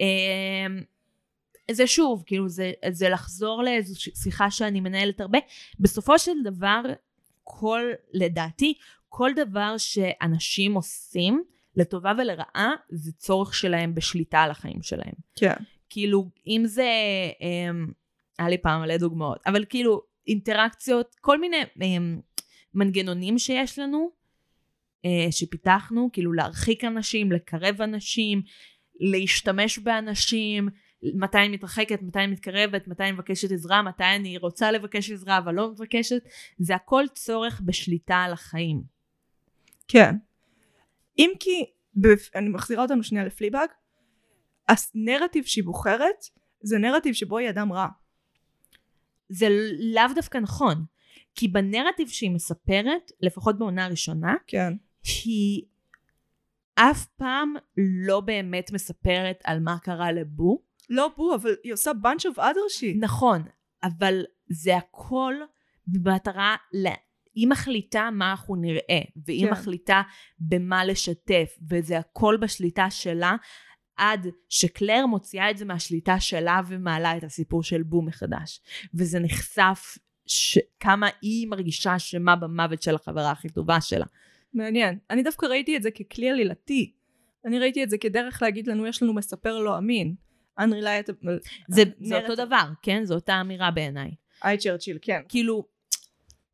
אמ, 0.00 0.82
זה 1.70 1.86
שוב, 1.86 2.22
כאילו 2.26 2.48
זה, 2.48 2.72
זה 2.90 3.08
לחזור 3.08 3.62
לאיזו 3.62 4.00
שיחה 4.00 4.50
שאני 4.50 4.80
מנהלת 4.80 5.20
הרבה. 5.20 5.38
בסופו 5.80 6.18
של 6.18 6.42
דבר, 6.44 6.82
כל, 7.42 7.82
לדעתי, 8.12 8.74
כל 9.08 9.30
דבר 9.36 9.74
שאנשים 9.78 10.74
עושים, 10.74 11.44
לטובה 11.76 12.12
ולרעה, 12.18 12.70
זה 12.88 13.12
צורך 13.12 13.54
שלהם 13.54 13.94
בשליטה 13.94 14.40
על 14.40 14.50
החיים 14.50 14.82
שלהם. 14.82 15.14
כן. 15.36 15.54
כאילו, 15.88 16.30
אם 16.46 16.62
זה, 16.66 16.90
אמ, 17.40 17.86
היה 18.38 18.48
לי 18.48 18.58
פעם 18.58 18.80
מלא 18.80 18.96
דוגמאות, 18.96 19.38
אבל 19.46 19.64
כאילו, 19.68 20.02
אינטראקציות, 20.26 21.16
כל 21.20 21.40
מיני 21.40 21.56
אמ, 21.82 22.20
מנגנונים 22.74 23.38
שיש 23.38 23.78
לנו, 23.78 24.10
אה, 25.04 25.26
שפיתחנו, 25.30 26.10
כאילו 26.12 26.32
להרחיק 26.32 26.84
אנשים, 26.84 27.32
לקרב 27.32 27.80
אנשים, 27.80 28.42
להשתמש 29.00 29.78
באנשים, 29.78 30.68
מתי 31.14 31.38
אני 31.38 31.48
מתרחקת, 31.48 32.02
מתי 32.02 32.18
אני 32.18 32.26
מתקרבת, 32.26 32.88
מתי 32.88 33.02
אני 33.02 33.12
מבקשת 33.12 33.52
עזרה, 33.52 33.82
מתי 33.82 34.04
אני 34.04 34.38
רוצה 34.38 34.72
לבקש 34.72 35.10
עזרה 35.10 35.38
אבל 35.38 35.54
לא 35.54 35.70
מבקשת, 35.70 36.22
זה 36.58 36.74
הכל 36.74 37.04
צורך 37.14 37.60
בשליטה 37.64 38.16
על 38.16 38.32
החיים. 38.32 38.82
כן. 39.88 40.14
אם 41.18 41.30
כי, 41.40 41.64
בפ... 41.94 42.30
אני 42.34 42.48
מחזירה 42.48 42.82
אותנו 42.82 43.02
שנייה 43.02 43.24
לפליבאג, 43.24 43.68
הנרטיב 44.68 45.44
שהיא 45.44 45.64
בוחרת, 45.64 46.24
זה 46.60 46.78
נרטיב 46.78 47.14
שבו 47.14 47.38
היא 47.38 47.50
אדם 47.50 47.72
רע. 47.72 47.86
זה 49.28 49.48
לאו 49.94 50.14
דווקא 50.14 50.38
נכון, 50.38 50.84
כי 51.34 51.48
בנרטיב 51.48 52.08
שהיא 52.08 52.30
מספרת, 52.30 53.12
לפחות 53.20 53.58
בעונה 53.58 53.84
הראשונה, 53.84 54.34
כן. 54.46 54.72
היא 55.24 55.62
אף 56.74 57.06
פעם 57.06 57.54
לא 57.76 58.20
באמת 58.20 58.72
מספרת 58.72 59.40
על 59.44 59.60
מה 59.60 59.78
קרה 59.78 60.12
לבו. 60.12 60.62
לא 60.90 61.10
בו, 61.16 61.34
אבל 61.34 61.54
היא 61.62 61.72
עושה 61.72 61.90
bunch 61.90 62.32
of 62.34 62.38
other 62.38 62.80
shit. 62.80 62.98
נכון, 63.00 63.42
אבל 63.82 64.24
זה 64.48 64.76
הכל 64.76 65.34
במטרה. 65.86 66.56
היא 67.34 67.48
מחליטה 67.48 68.08
מה 68.12 68.30
אנחנו 68.30 68.56
נראה, 68.56 69.00
והיא 69.26 69.46
כן. 69.46 69.52
מחליטה 69.52 70.02
במה 70.38 70.84
לשתף, 70.84 71.58
וזה 71.70 71.98
הכל 71.98 72.36
בשליטה 72.40 72.90
שלה, 72.90 73.36
עד 73.96 74.26
שקלר 74.48 75.06
מוציאה 75.06 75.50
את 75.50 75.58
זה 75.58 75.64
מהשליטה 75.64 76.20
שלה 76.20 76.60
ומעלה 76.68 77.16
את 77.16 77.24
הסיפור 77.24 77.62
של 77.62 77.82
בו 77.82 78.02
מחדש. 78.02 78.60
וזה 78.94 79.20
נחשף 79.20 79.98
ש... 80.26 80.58
כמה 80.80 81.08
היא 81.22 81.48
מרגישה 81.48 81.96
אשמה 81.96 82.36
במוות 82.36 82.82
של 82.82 82.94
החברה 82.94 83.30
הכי 83.30 83.48
טובה 83.48 83.80
שלה. 83.80 84.06
מעניין. 84.54 84.98
אני 85.10 85.22
דווקא 85.22 85.46
ראיתי 85.46 85.76
את 85.76 85.82
זה 85.82 85.90
ככלי 85.90 86.30
עלילתי. 86.30 86.92
אני 87.44 87.58
ראיתי 87.58 87.82
את 87.82 87.90
זה 87.90 87.98
כדרך 87.98 88.42
להגיד 88.42 88.66
לנו, 88.66 88.86
יש 88.86 89.02
לנו 89.02 89.14
מספר 89.14 89.58
לא 89.58 89.78
אמין. 89.78 90.14
Unreliable. 90.60 91.28
זה, 91.68 91.82
זה 92.00 92.20
אותו 92.22 92.34
דבר, 92.34 92.68
כן? 92.82 93.04
זו 93.04 93.14
אותה 93.14 93.40
אמירה 93.40 93.70
בעיניי. 93.70 94.10
איי 94.44 94.58
צ'רצ'יל, 94.58 94.98
כן. 95.02 95.20
כאילו, 95.28 95.64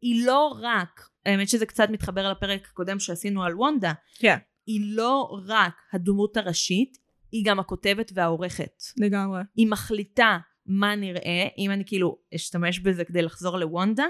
היא 0.00 0.26
לא 0.26 0.58
רק, 0.62 1.08
האמת 1.26 1.48
שזה 1.48 1.66
קצת 1.66 1.90
מתחבר 1.90 2.30
לפרק 2.30 2.68
הקודם 2.70 2.98
שעשינו 2.98 3.44
על 3.44 3.54
וונדה, 3.54 3.92
כן. 4.18 4.36
היא 4.66 4.80
לא 4.84 5.40
רק 5.46 5.74
הדמות 5.92 6.36
הראשית, 6.36 6.98
היא 7.32 7.44
גם 7.44 7.60
הכותבת 7.60 8.10
והעורכת. 8.14 8.82
לגמרי. 8.96 9.42
היא 9.56 9.66
מחליטה 9.66 10.38
מה 10.66 10.96
נראה, 10.96 11.48
אם 11.58 11.70
אני 11.70 11.84
כאילו 11.86 12.18
אשתמש 12.34 12.78
בזה 12.78 13.04
כדי 13.04 13.22
לחזור 13.22 13.58
ל 13.58 13.65
Wanda, 13.65 14.06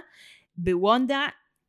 בוונדה 0.57 0.92
ויז'ן, 0.92 1.27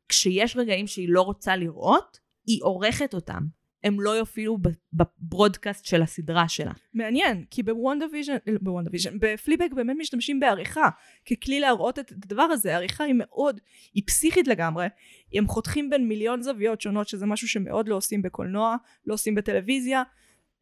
כשיש 0.08 0.56
רגעים 0.56 0.86
שהיא 0.86 1.08
לא 1.08 1.22
רוצה 1.22 1.56
לראות, 1.56 2.18
היא 2.46 2.62
עורכת 2.62 3.14
אותם. 3.14 3.42
הם 3.84 4.00
לא 4.00 4.10
יופיעו 4.10 4.58
בברודקאסט 4.92 5.84
של 5.84 6.02
הסדרה 6.02 6.48
שלה. 6.48 6.72
מעניין, 6.94 7.44
כי 7.50 7.62
ב 7.62 8.06
WandaVision, 8.12 8.36
ב 8.60 8.90
WandaVision, 8.92 9.18
בפליבג 9.20 9.72
באמת 9.74 9.96
משתמשים 9.98 10.40
בעריכה 10.40 10.88
ככלי 11.30 11.60
להראות 11.60 11.98
את 11.98 12.12
הדבר 12.12 12.42
הזה. 12.42 12.74
העריכה 12.74 13.04
היא 13.04 13.14
מאוד, 13.18 13.60
היא 13.94 14.02
פסיכית 14.06 14.48
לגמרי. 14.48 14.86
הם 15.34 15.48
חותכים 15.48 15.90
בין 15.90 16.08
מיליון 16.08 16.42
זוויות 16.42 16.80
שונות, 16.80 17.08
שזה 17.08 17.26
משהו 17.26 17.48
שמאוד 17.48 17.88
לא 17.88 17.94
עושים 17.94 18.22
בקולנוע, 18.22 18.76
לא 19.06 19.14
עושים 19.14 19.34
בטלוויזיה. 19.34 20.02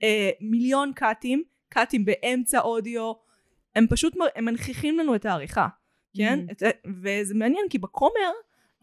אה, 0.03 0.31
מיליון 0.41 0.93
קאטים, 0.95 1.43
קאטים 1.69 2.05
באמצע 2.05 2.61
אודיו. 2.61 3.13
הם 3.77 3.87
פשוט, 3.91 4.15
הם 4.37 4.45
מנכיחים 4.45 4.99
לנו 4.99 5.15
את 5.15 5.27
העריכה, 5.27 5.69
כן? 6.17 6.39
Mhm. 6.49 6.53
את, 6.53 6.63
וזה 7.03 7.35
מעניין, 7.35 7.67
כי 7.71 7.79
בכומר, 7.79 8.31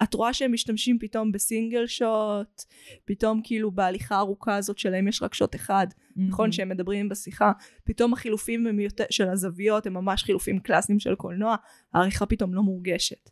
את 0.04 0.14
רואה 0.14 0.34
שהם 0.34 0.54
משתמשים 0.54 1.00
פתאום 1.00 1.32
בסינגל 1.32 1.88
שוט, 1.88 2.64
פתאום 3.06 3.42
כאילו 3.44 3.72
בהליכה 3.72 4.16
הארוכה 4.16 4.56
הזאת 4.56 4.78
שלהם 4.78 5.08
יש 5.08 5.24
רק 5.24 5.34
שוט 5.34 5.56
אחד. 5.56 5.88
נכון 6.16 6.52
שהם 6.52 6.70
מדברים 6.70 7.10
בשיחה, 7.10 7.52
פתאום 7.84 8.14
החילופים 8.14 8.68
הם 8.68 8.80
יותר, 8.80 9.04
של 9.10 9.30
הזוויות 9.30 9.88
הם 9.88 9.94
ממש 9.94 10.24
חילופים 10.24 10.60
קלאסיים 10.60 11.00
של 11.00 11.16
קולנוע, 11.16 11.56
העריכה 11.94 12.26
פתאום 12.26 12.54
לא 12.54 12.62
מורגשת. 12.62 13.30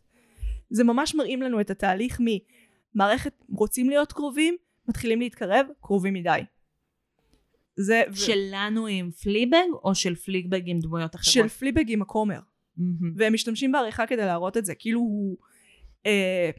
זה 0.70 0.84
ממש 0.84 1.14
מראים 1.14 1.42
לנו 1.42 1.60
את 1.60 1.70
התהליך 1.70 2.20
ממערכת 2.20 3.32
רוצים 3.48 3.90
להיות 3.90 4.12
קרובים, 4.12 4.56
מתחילים 4.88 5.20
להתקרב, 5.20 5.66
קרובים 5.80 6.14
מדי. 6.14 6.40
זה 7.76 8.02
שלנו 8.14 8.86
עם 8.86 9.10
פליבג, 9.10 9.66
או 9.84 9.94
של 9.94 10.14
פליבג 10.14 10.62
עם 10.66 10.80
דמויות 10.80 11.14
אחרות? 11.14 11.34
של 11.34 11.48
פליבג 11.48 11.84
עם 11.88 12.02
הכומר, 12.02 12.38
מהמם. 12.76 13.14
והם 13.16 13.34
משתמשים 13.34 13.72
בעריכה 13.72 14.06
כדי 14.06 14.24
להראות 14.24 14.56
את 14.56 14.64
זה, 14.64 14.74
כאילו 14.74 15.00
הוא... 15.00 15.36
אה, 16.06 16.50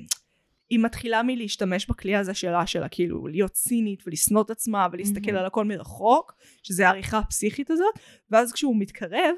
היא 0.69 0.79
מתחילה 0.79 1.23
מלהשתמש 1.23 1.85
בכלי 1.85 2.15
הזה 2.15 2.33
שלה, 2.33 2.67
שלה 2.67 2.89
כאילו 2.89 3.27
להיות 3.27 3.51
צינית 3.51 4.03
ולשנוא 4.07 4.41
את 4.41 4.49
עצמה 4.49 4.87
ולהסתכל 4.91 5.31
מהמם. 5.31 5.39
על 5.39 5.45
הכל 5.45 5.65
מרחוק, 5.65 6.33
שזה 6.63 6.87
העריכה 6.87 7.17
הפסיכית 7.17 7.71
הזאת, 7.71 7.99
ואז 8.31 8.53
כשהוא 8.53 8.75
מתקרב, 8.79 9.35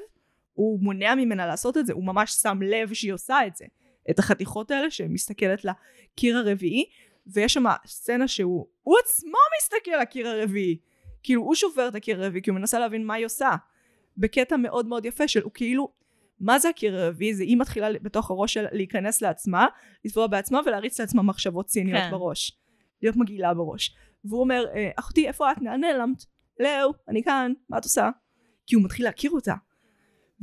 הוא 0.54 0.80
מונע 0.82 1.14
ממנה 1.14 1.46
לעשות 1.46 1.76
את 1.76 1.86
זה, 1.86 1.92
הוא 1.92 2.04
ממש 2.04 2.32
שם 2.32 2.58
לב 2.62 2.92
שהיא 2.92 3.12
עושה 3.12 3.46
את 3.46 3.56
זה. 3.56 3.64
את 4.10 4.18
החתיכות 4.18 4.70
האלה 4.70 4.90
שמסתכלת 4.90 5.64
לקיר 5.64 6.36
הרביעי, 6.36 6.84
ויש 7.26 7.54
שם 7.54 7.64
סצנה 7.86 8.28
שהוא, 8.28 8.66
הוא 8.82 8.96
עצמו 9.04 9.38
מסתכל 9.62 10.02
לקיר 10.02 10.28
הרביעי. 10.28 10.78
כאילו 11.22 11.42
הוא 11.42 11.54
שובר 11.54 11.88
את 11.88 11.94
הקיר 11.94 12.22
הרביעי, 12.22 12.42
כי 12.42 12.50
הוא 12.50 12.58
מנסה 12.58 12.78
להבין 12.78 13.06
מה 13.06 13.14
היא 13.14 13.26
עושה. 13.26 13.50
בקטע 14.16 14.56
מאוד 14.56 14.86
מאוד 14.86 15.04
יפה 15.04 15.28
של 15.28 15.42
הוא 15.42 15.52
כאילו, 15.54 15.92
מה 16.40 16.58
זה 16.58 16.68
הקיר 16.68 16.96
הרביעי? 16.96 17.34
זה 17.34 17.42
היא 17.42 17.56
מתחילה 17.56 17.88
בתוך 18.02 18.30
הראש 18.30 18.54
שלה 18.54 18.68
להיכנס 18.72 19.22
לעצמה, 19.22 19.66
לטבוע 20.04 20.26
בעצמה 20.26 20.60
ולהריץ 20.66 21.00
לעצמה 21.00 21.22
מחשבות 21.22 21.66
ציניות 21.66 22.00
כן. 22.00 22.10
בראש. 22.10 22.58
להיות 23.02 23.16
מגעילה 23.16 23.54
בראש. 23.54 23.96
והוא 24.24 24.40
אומר, 24.40 24.64
"אה, 24.74 24.90
אחותי, 24.96 25.28
איפה 25.28 25.52
את? 25.52 25.56
לאן 25.60 25.80
נעלמת? 25.80 26.24
לאו, 26.60 26.92
אני 27.08 27.22
כאן, 27.22 27.52
מה 27.68 27.78
את 27.78 27.84
עושה? 27.84 28.10
כי 28.66 28.74
הוא 28.74 28.84
מתחיל 28.84 29.04
להכיר 29.04 29.30
אותה. 29.30 29.54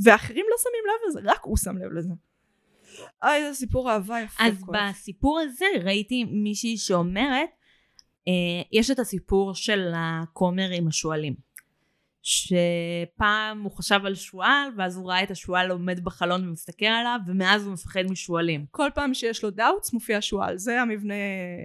ואחרים 0.04 0.46
לא 0.50 0.56
שמים 0.64 0.84
לב 0.86 1.10
לזה, 1.10 1.32
רק 1.32 1.42
הוא 1.44 1.58
שם 1.58 1.78
לב 1.78 1.92
לזה. 1.92 2.14
איי, 3.24 3.46
איזה 3.46 3.60
סיפור 3.60 3.92
אהבה 3.92 4.20
יפה. 4.20 4.44
אז 4.44 4.64
כואב. 4.64 4.78
בסיפור 4.90 5.40
הזה 5.40 5.66
ראיתי 5.84 6.24
מישהי 6.24 6.78
שאומרת, 6.78 7.50
אה, 8.28 8.34
יש 8.72 8.92
את 8.92 9.00
הסיפור 9.00 9.54
של 9.54 9.92
הכומר 9.96 10.70
עם 10.74 10.88
השועלים. 10.88 11.36
שפעם 12.26 13.62
הוא 13.64 13.72
חשב 13.72 14.00
על 14.06 14.16
שועל, 14.16 14.70
ואז 14.78 14.98
הוא 14.98 15.10
ראה 15.10 15.24
את 15.24 15.32
השועל 15.32 15.72
עומד 15.72 16.00
בחלון 16.04 16.48
ומסתכל 16.50 16.86
עליו, 16.86 17.20
ומאז 17.28 17.66
הוא 17.66 17.74
מפחד 17.74 18.04
משועלים. 18.10 18.66
כל 18.72 18.90
פעם 18.96 19.14
שיש 19.14 19.44
לו 19.44 19.50
doubts 19.50 19.94
מופיע 19.94 20.18
שועל, 20.22 20.58
זה 20.58 20.82
המבנה 20.82 21.14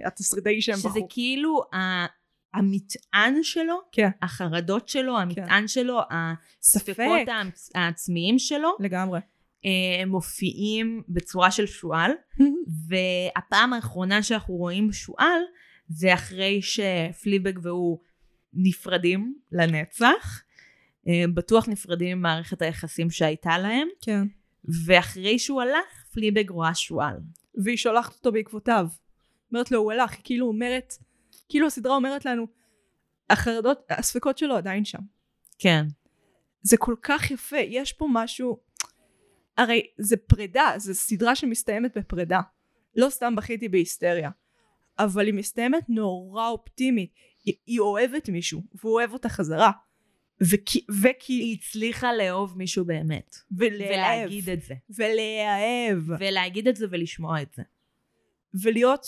התסריטאי 0.05 0.61
שהם 0.61 0.75
שזה 0.75 0.89
בחרו. 0.89 1.07
כאילו 1.09 1.61
ה- 1.73 2.05
המטען 2.53 3.43
שלו, 3.43 3.75
כן. 3.91 4.09
החרדות 4.21 4.89
שלו, 4.89 5.19
המטען 5.19 5.67
שלו, 5.67 5.99
הספקות 6.11 6.95
ספק. 6.95 7.07
העצ- 7.27 7.71
העצמיים 7.75 8.39
שלו, 8.39 8.69
לגמרי. 8.79 9.19
אה, 9.65 10.05
מופיעים 10.05 11.03
בצורה 11.09 11.51
של 11.51 11.65
שועל, 11.65 12.11
והפעם 12.87 13.73
האחרונה 13.73 14.23
שאנחנו 14.23 14.53
רואים 14.53 14.91
שועל, 14.91 15.41
זה 15.87 16.13
אחרי 16.13 16.59
שפליבג 16.61 17.53
והוא 17.65 17.99
נפרדים 18.53 19.33
לנצח. 19.51 20.41
אה, 21.07 21.23
בטוח 21.33 21.69
נפרדים 21.69 22.17
ממערכת 22.17 22.61
היחסים 22.61 23.09
שהייתה 23.09 23.57
להם, 23.57 23.87
כן. 24.01 24.27
ואחרי 24.85 25.39
שהוא 25.39 25.61
הלך, 25.61 26.05
פליבג 26.11 26.49
רואה 26.49 26.75
שועל. 26.75 27.15
והיא 27.63 27.77
שולחת 27.77 28.15
אותו 28.15 28.31
בעקבותיו. 28.31 28.87
אומרת 29.51 29.71
לו, 29.71 29.79
הוא 29.79 29.91
הלך, 29.91 30.11
היא 30.11 30.21
כאילו 30.23 30.47
אומרת, 30.47 30.93
כאילו 31.49 31.67
הסדרה 31.67 31.95
אומרת 31.95 32.25
לנו, 32.25 32.47
החרדות, 33.29 33.81
הספקות 33.89 34.37
שלו 34.37 34.55
עדיין 34.55 34.85
שם. 34.85 34.99
כן. 35.59 35.85
זה 36.61 36.77
כל 36.77 36.95
כך 37.01 37.31
יפה, 37.31 37.57
יש 37.57 37.93
פה 37.93 38.07
משהו, 38.11 38.59
הרי 39.57 39.87
זה 39.97 40.17
פרידה, 40.17 40.73
זו 40.77 40.93
סדרה 40.93 41.35
שמסתיימת 41.35 41.97
בפרידה. 41.97 42.39
לא 42.95 43.09
סתם 43.09 43.35
בכיתי 43.35 43.69
בהיסטריה, 43.69 44.29
אבל 44.99 45.25
היא 45.25 45.33
מסתיימת 45.33 45.89
נורא 45.89 46.49
אופטימית. 46.49 47.11
היא, 47.45 47.53
היא 47.65 47.79
אוהבת 47.79 48.29
מישהו, 48.29 48.61
והוא 48.75 48.93
אוהב 48.93 49.13
אותה 49.13 49.29
חזרה. 49.29 49.71
וכי, 50.41 50.85
וכי, 51.01 51.33
היא 51.33 51.57
הצליחה 51.57 52.13
לאהוב 52.13 52.57
מישהו 52.57 52.85
באמת. 52.85 53.35
ולאהב, 53.51 53.89
ולהגיד 53.89 54.49
את 54.49 54.61
זה. 54.61 54.73
ולאהב, 54.89 56.19
ולהגיד 56.19 56.67
את 56.67 56.75
זה 56.75 56.85
ולשמוע 56.89 57.41
את 57.41 57.53
זה. 57.55 57.63
ולהיות, 58.53 59.05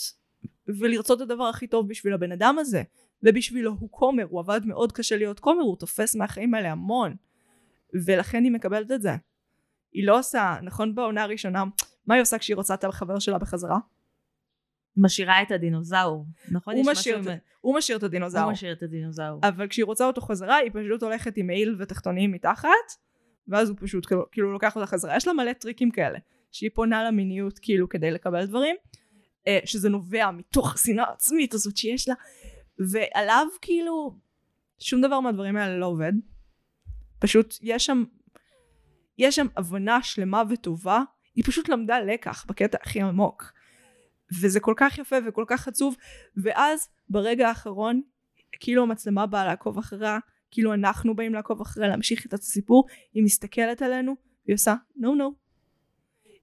ולרצות 0.66 1.22
את 1.22 1.30
הדבר 1.30 1.44
הכי 1.44 1.66
טוב 1.66 1.88
בשביל 1.88 2.14
הבן 2.14 2.32
אדם 2.32 2.56
הזה. 2.58 2.82
ובשבילו 3.22 3.76
הוא 3.80 3.88
כומר, 3.92 4.24
הוא 4.30 4.40
עבד 4.40 4.60
מאוד 4.66 4.92
קשה 4.92 5.16
להיות 5.16 5.40
כומר, 5.40 5.62
הוא 5.62 5.76
תופס 5.76 6.14
מהחיים 6.14 6.54
האלה 6.54 6.72
המון. 6.72 7.16
ולכן 8.06 8.44
היא 8.44 8.52
מקבלת 8.52 8.90
את 8.90 9.02
זה. 9.02 9.16
היא 9.92 10.06
לא 10.06 10.18
עושה, 10.18 10.56
נכון 10.62 10.94
בעונה 10.94 11.22
הראשונה, 11.22 11.64
מה 12.06 12.14
היא 12.14 12.22
עושה 12.22 12.38
כשהיא 12.38 12.56
רוצה 12.56 12.74
את 12.74 12.84
החבר 12.84 13.18
שלה 13.18 13.38
בחזרה? 13.38 13.78
משאירה 14.96 15.42
את 15.42 15.50
הדינוזאור. 15.50 16.26
נכון? 16.50 16.74
הוא 16.74 16.84
משאיר 16.90 17.18
משהו 17.18 17.32
את- 17.32 17.38
הוא 17.60 17.76
משאיר 17.76 17.98
את 17.98 18.02
הדינוזאור. 18.02 18.44
הוא 18.44 18.52
משאיר 18.52 18.72
את 18.72 18.82
הדינוזאור. 18.82 19.40
אבל 19.42 19.68
כשהיא 19.68 19.84
רוצה 19.84 20.06
אותו 20.06 20.20
חזרה, 20.20 20.56
היא 20.56 20.70
פשוט 20.74 21.02
הולכת 21.02 21.36
עם 21.36 21.46
מעיל 21.46 21.76
ותחתונים 21.78 22.32
מתחת, 22.32 22.68
ואז 23.48 23.68
הוא 23.68 23.76
פשוט 23.80 24.06
כאילו, 24.06 24.22
כאילו 24.32 24.52
לוקח 24.52 24.76
אותה 24.76 24.86
חזרה. 24.86 25.16
יש 25.16 25.26
לה 25.26 25.32
מלא 25.32 25.52
טריקים 25.52 25.90
כאלה, 25.90 26.18
שהיא 26.52 26.70
פונה 26.74 27.04
למיניות 27.04 27.58
כאילו 27.58 27.88
כדי 27.88 28.10
לקבל 28.10 28.46
דברים, 28.46 28.76
אה, 29.46 29.58
שזה 29.64 29.88
נובע 29.88 30.30
מתוך 30.30 30.74
השנאה 30.74 31.04
העצמית 31.04 31.54
הזאת 31.54 31.76
שיש 31.76 32.08
לה, 32.08 32.14
ועליו 32.90 33.46
כאילו, 33.62 34.16
שום 34.78 35.00
דבר 35.00 35.20
מהדברים 35.20 35.56
האלה 35.56 35.78
לא 35.78 35.86
עובד. 35.86 36.12
פשוט 37.18 37.54
יש 37.62 37.86
שם, 37.86 38.04
יש 39.18 39.36
שם 39.36 39.46
הבנה 39.56 40.02
שלמה 40.02 40.42
וטובה, 40.50 41.02
היא 41.34 41.44
פשוט 41.44 41.68
למדה 41.68 42.00
לקח 42.00 42.44
בקטע 42.48 42.78
הכי 42.82 43.00
עמוק. 43.02 43.52
וזה 44.42 44.60
כל 44.60 44.74
כך 44.76 44.98
יפה 44.98 45.16
וכל 45.26 45.44
כך 45.46 45.68
עצוב, 45.68 45.96
ואז 46.36 46.88
ברגע 47.08 47.48
האחרון 47.48 48.02
כאילו 48.60 48.82
המצלמה 48.82 49.26
באה 49.26 49.44
לעקוב 49.44 49.78
אחריה, 49.78 50.18
כאילו 50.50 50.74
אנחנו 50.74 51.16
באים 51.16 51.34
לעקוב 51.34 51.60
אחריה, 51.60 51.88
להמשיך 51.88 52.26
את 52.26 52.32
הסיפור, 52.32 52.86
היא 53.12 53.24
מסתכלת 53.24 53.82
עלינו, 53.82 54.14
והיא 54.46 54.54
עושה 54.54 54.74
נו 54.96 55.14
נו. 55.14 55.34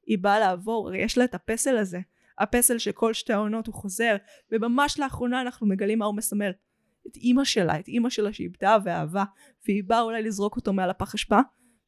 היא 0.06 0.18
באה 0.18 0.40
לעבור, 0.40 0.88
הרי 0.88 0.98
יש 0.98 1.18
לה 1.18 1.24
את 1.24 1.36
הפסל 1.36 1.78
הזה, 1.78 2.00
הפסל 2.40 2.78
שכל 2.78 3.14
שתי 3.14 3.34
העונות 3.34 3.68
הוא 3.68 3.76
חוזר, 3.76 4.16
וממש 4.52 5.00
לאחרונה 5.00 5.42
אנחנו 5.42 5.68
מגלים 5.68 6.00
מה 6.00 6.06
הוא 6.06 6.16
מסמל. 6.16 6.52
את 7.08 7.16
אימא 7.16 7.44
שלה, 7.44 7.80
את 7.80 7.88
אימא 7.88 8.10
שלה 8.10 8.34
שאיבדה 8.34 8.78
ואהבה, 8.84 9.24
והיא 9.66 9.84
באה 9.84 10.02
אולי 10.02 10.24
לזרוק 10.24 10.56
אותו 10.56 10.74
מעל 10.74 10.90
הפח 10.90 11.16
אשפה, 11.16 11.40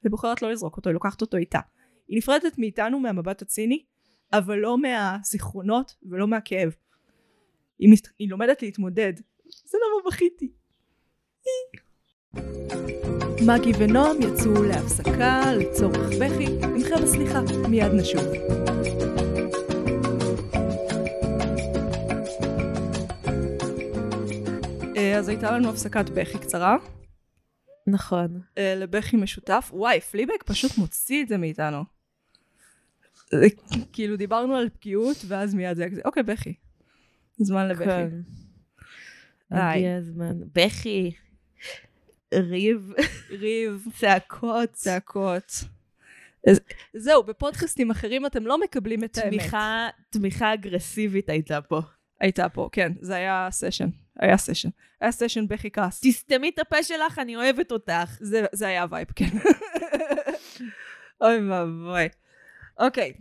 ובוחרת 0.06 0.42
לא 0.42 0.52
לזרוק 0.52 0.78
אותו, 0.78 0.90
היא 0.90 0.94
לוקחת 0.94 1.22
אותו 1.22 1.38
איתה. 1.38 1.60
היא 2.08 2.18
נפרדת 2.18 2.58
מאיתנו 2.58 3.00
מהמבט 3.00 3.42
הציני, 3.42 3.84
אבל 4.34 4.58
לא 4.58 4.78
מהזיכרונות 4.78 5.96
ולא 6.04 6.28
מהכאב. 6.28 6.76
היא, 7.80 7.90
מת... 7.94 8.08
היא 8.20 8.30
לומדת 8.30 8.62
להתמודד. 8.62 9.14
זה 9.66 9.78
למה 9.78 10.08
בכיתי. 10.08 10.52
מגי 13.48 13.72
ונועם 13.80 14.18
יצאו 14.22 14.64
להפסקה 14.64 15.42
לצורך 15.60 16.10
בכי, 16.22 16.46
עמכם 16.64 17.04
הסליחה, 17.04 17.42
מיד 17.70 17.92
נשוב. 17.94 18.24
אה, 24.98 25.18
אז 25.18 25.30
הייתה 25.30 25.52
לנו 25.52 25.70
הפסקת 25.70 26.10
בכי 26.10 26.40
קצרה, 26.40 26.78
נכון. 27.88 28.42
אה, 28.58 28.76
לבכי 28.76 29.18
משותף. 29.18 29.70
וואי, 29.74 30.02
פליבק 30.02 30.44
פשוט 30.46 30.78
מוציא 30.78 31.24
את 31.24 31.28
זה 31.28 31.38
מאיתנו. 31.38 31.93
כאילו 33.94 34.18
דיברנו 34.18 34.56
על 34.56 34.70
פגיעות, 34.70 35.18
ואז 35.28 35.54
מיד 35.54 35.78
זה 35.78 35.84
היה 35.84 35.92
כזה, 35.92 36.02
אוקיי, 36.06 36.24
בכי. 36.24 36.54
זמן 37.38 37.68
לבכי. 37.68 37.86
כן. 37.86 38.10
איי. 39.52 39.78
הגיע 39.78 39.96
הזמן. 39.98 40.34
בכי, 40.56 41.12
ריב, 42.34 42.94
ריב, 43.30 43.86
צעקות, 44.00 44.72
צעקות. 44.72 45.54
אז- 46.48 46.60
זהו, 46.94 47.24
בפודקאסטים 47.24 47.92
אחרים 47.92 48.26
אתם 48.26 48.48
לא 48.48 48.62
מקבלים 48.62 49.04
את 49.04 49.18
האמת. 49.18 49.30
תמיכה, 49.40 49.88
תמיכה 50.10 50.54
אגרסיבית 50.54 51.30
הייתה 51.30 51.62
פה. 51.62 51.82
הייתה 52.22 52.50
פה, 52.50 52.70
כן, 52.72 52.92
זה 53.02 53.16
היה 53.16 53.48
סשן. 53.52 53.90
היה 54.20 54.38
סשן. 54.38 54.70
היה 55.02 55.12
סשן 55.12 55.48
בכי 55.48 55.72
כעס. 55.72 56.00
תסתמי 56.04 56.50
את 56.50 56.60
הפה 56.60 56.84
שלך, 56.84 57.20
אני 57.20 57.36
אוהבת 57.36 57.72
אותך. 57.72 58.18
זה, 58.20 58.46
זה 58.54 58.68
היה 58.68 58.82
ה 58.84 58.88
vibe, 58.88 59.08
כן. 59.16 59.26
אוי 61.22 61.50
ואבוי. 61.50 62.08
אוקיי, 62.84 63.14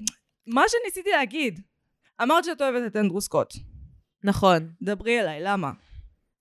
מה 0.47 0.63
שניסיתי 0.69 1.11
להגיד, 1.11 1.61
אמרת 2.23 2.45
שאת 2.45 2.63
אוהבת 2.63 2.87
את 2.87 2.97
אנדרו 2.97 3.21
סקוט. 3.21 3.55
נכון. 4.25 4.73
דברי 4.83 5.21
אליי, 5.21 5.41
למה? 5.43 5.73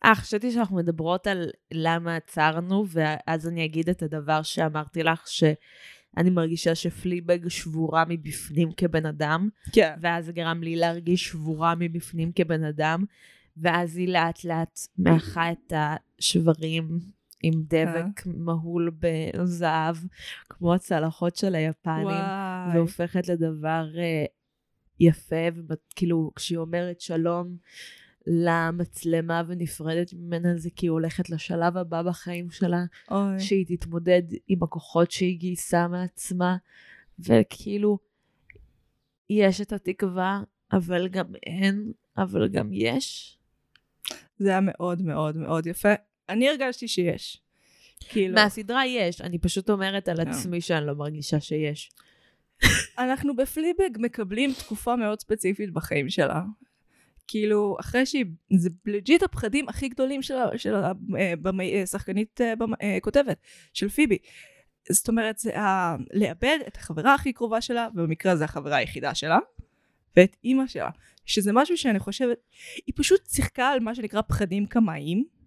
אה, 0.06 0.16
חשבתי 0.16 0.52
שאנחנו 0.52 0.76
מדברות 0.76 1.28
על 1.28 1.50
למה 1.74 2.16
עצרנו, 2.16 2.86
ואז 2.88 3.48
אני 3.48 3.66
אגיד 3.66 3.90
את 3.90 4.04
הדבר 4.04 4.42
שאמרתי 4.42 5.04
לך, 5.04 5.28
שאני 5.28 6.30
מרגישה 6.30 6.76
שפליבג 6.76 7.48
שבורה 7.48 8.04
מבפנים 8.08 8.72
כבן 8.78 9.06
אדם, 9.06 9.50
כן. 9.74 9.94
ואז 10.02 10.26
זה 10.26 10.32
גרם 10.32 10.64
לי 10.64 10.76
להרגיש 10.76 11.28
שבורה 11.28 11.74
מבפנים 11.76 12.32
כבן 12.36 12.64
אדם, 12.64 13.06
ואז 13.58 13.98
היא 13.98 14.08
לאט 14.08 14.44
לאט 14.44 14.80
מאחה 14.98 15.52
את 15.52 15.74
השברים 15.76 17.00
עם 17.44 17.64
דבק 17.68 18.26
מהול 18.26 18.92
בזהב, 19.00 19.96
כמו 20.50 20.74
הצלחות 20.74 21.36
של 21.36 21.56
היפנים, 21.56 22.06
וואי. 22.06 22.76
והופכת 22.76 23.28
לדבר 23.28 23.86
אה, 23.98 24.26
יפה, 25.00 25.36
וכאילו 25.70 26.32
כשהיא 26.36 26.58
אומרת 26.58 27.02
שלום 27.02 27.58
למצלמה 28.28 29.42
ונפרדת 29.48 30.14
ממנה, 30.14 30.58
זה 30.58 30.70
כי 30.76 30.86
היא 30.86 30.92
הולכת 30.92 31.30
לשלב 31.30 31.78
הבא 31.78 32.02
בחיים 32.02 32.52
שלה, 32.52 32.84
אוי. 33.12 33.40
שהיא 33.40 33.66
תתמודד 33.68 34.24
עם 34.48 34.64
הכוחות 34.64 35.12
שהיא 35.12 35.40
גייסה 35.40 35.88
מעצמה, 35.88 36.58
וכאילו, 37.20 37.98
יש 39.30 39.62
את 39.62 39.74
התקווה, 39.74 40.44
אבל 40.72 41.08
גם 41.08 41.26
אין, 41.46 41.92
אבל 42.18 42.48
גם 42.48 42.70
יש. 42.74 43.38
זה 44.38 44.50
היה 44.50 44.60
מאוד 44.62 45.02
מאוד 45.02 45.38
מאוד 45.38 45.68
יפה. 45.68 45.94
אני 46.32 46.50
הרגשתי 46.50 46.88
שיש. 46.88 47.42
כאילו, 48.10 48.36
מהסדרה 48.36 48.86
יש, 48.86 49.22
אני 49.22 49.38
פשוט 49.38 49.70
אומרת 49.70 50.08
על 50.10 50.18
כן. 50.18 50.30
עצמי 50.30 50.62
שאני 50.62 50.88
לא 50.88 50.94
מרגישה 50.96 51.40
שיש. 51.40 51.92
אנחנו 52.98 53.36
בפליבג 53.36 53.90
מקבלים 53.98 54.54
תקופה 54.54 54.96
מאוד 54.96 55.20
ספציפית 55.20 55.74
בחיים 55.74 56.10
שלה. 56.10 56.42
כאילו, 57.28 57.78
אחרי 57.80 58.06
שהיא, 58.06 58.26
זה 58.58 58.70
legit 58.86 59.24
הפחדים 59.24 59.70
הכי 59.70 59.90
גדולים 59.90 60.22
של, 60.22 60.34
ה- 60.34 60.58
של 60.58 60.76
ה- 60.76 60.92
אה, 61.16 61.34
אה, 61.60 61.84
אה, 62.42 62.54
אה, 62.82 62.98
כותבת, 63.02 63.38
של 63.74 63.90
פיבי. 63.90 64.18
זאת 64.92 65.08
אומרת, 65.08 65.38
זה 65.38 65.60
ה... 65.60 65.96
לאבד 66.14 66.60
את 66.68 66.78
החברה 66.78 67.14
הכי 67.14 67.34
קרובה 67.34 67.62
שלה, 67.62 67.88
ובמקרה 67.96 68.32
הזה 68.32 68.44
החברה 68.44 68.76
היחידה 68.76 69.16
שלה, 69.16 69.40
ואת 70.18 70.36
אימא 70.44 70.68
שלה. 70.68 70.90
שזה 71.26 71.54
משהו 71.54 71.78
שאני 71.78 72.00
חושבת, 72.00 72.38
היא 72.88 72.94
פשוט 72.96 73.22
שיחקה 73.30 73.68
על 73.70 73.80
מה 73.80 73.96
שנקרא 73.96 74.22
פחדים 74.22 74.66
קמאיים. 74.66 75.41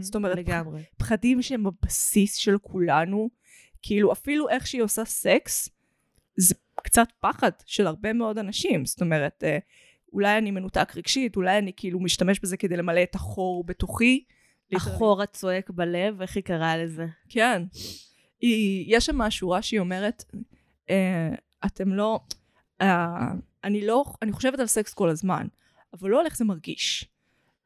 זאת 0.00 0.14
אומרת, 0.14 0.38
לגמרי. 0.38 0.82
פחדים 0.96 1.42
שהם 1.42 1.64
בבסיס 1.64 2.36
של 2.36 2.58
כולנו, 2.58 3.30
כאילו 3.82 4.12
אפילו 4.12 4.48
איך 4.48 4.66
שהיא 4.66 4.82
עושה 4.82 5.04
סקס, 5.04 5.68
זה 6.36 6.54
קצת 6.82 7.08
פחד 7.20 7.50
של 7.66 7.86
הרבה 7.86 8.12
מאוד 8.12 8.38
אנשים. 8.38 8.86
זאת 8.86 9.00
אומרת, 9.00 9.44
אה, 9.44 9.58
אולי 10.12 10.38
אני 10.38 10.50
מנותק 10.50 10.92
רגשית, 10.96 11.36
אולי 11.36 11.58
אני 11.58 11.72
כאילו 11.76 12.00
משתמש 12.00 12.40
בזה 12.40 12.56
כדי 12.56 12.76
למלא 12.76 13.02
את 13.02 13.14
החור 13.14 13.64
בתוכי. 13.64 14.24
החור 14.72 15.22
הצועק 15.22 15.70
בלב, 15.70 16.22
איך 16.22 16.36
היא 16.36 16.44
קראה 16.44 16.76
לזה? 16.76 17.06
כן. 17.28 17.62
היא, 18.40 18.96
יש 18.96 19.06
שם 19.06 19.30
שורה 19.30 19.62
שהיא 19.62 19.80
אומרת, 19.80 20.24
אה, 20.90 21.34
אתם 21.66 21.92
לא, 21.92 22.20
אה, 22.80 23.28
אני 23.64 23.86
לא, 23.86 24.04
אני 24.22 24.32
חושבת 24.32 24.58
על 24.58 24.66
סקס 24.66 24.94
כל 24.94 25.08
הזמן, 25.08 25.46
אבל 25.92 26.10
לא 26.10 26.20
על 26.20 26.26
איך 26.26 26.36
זה 26.36 26.44
מרגיש. 26.44 27.08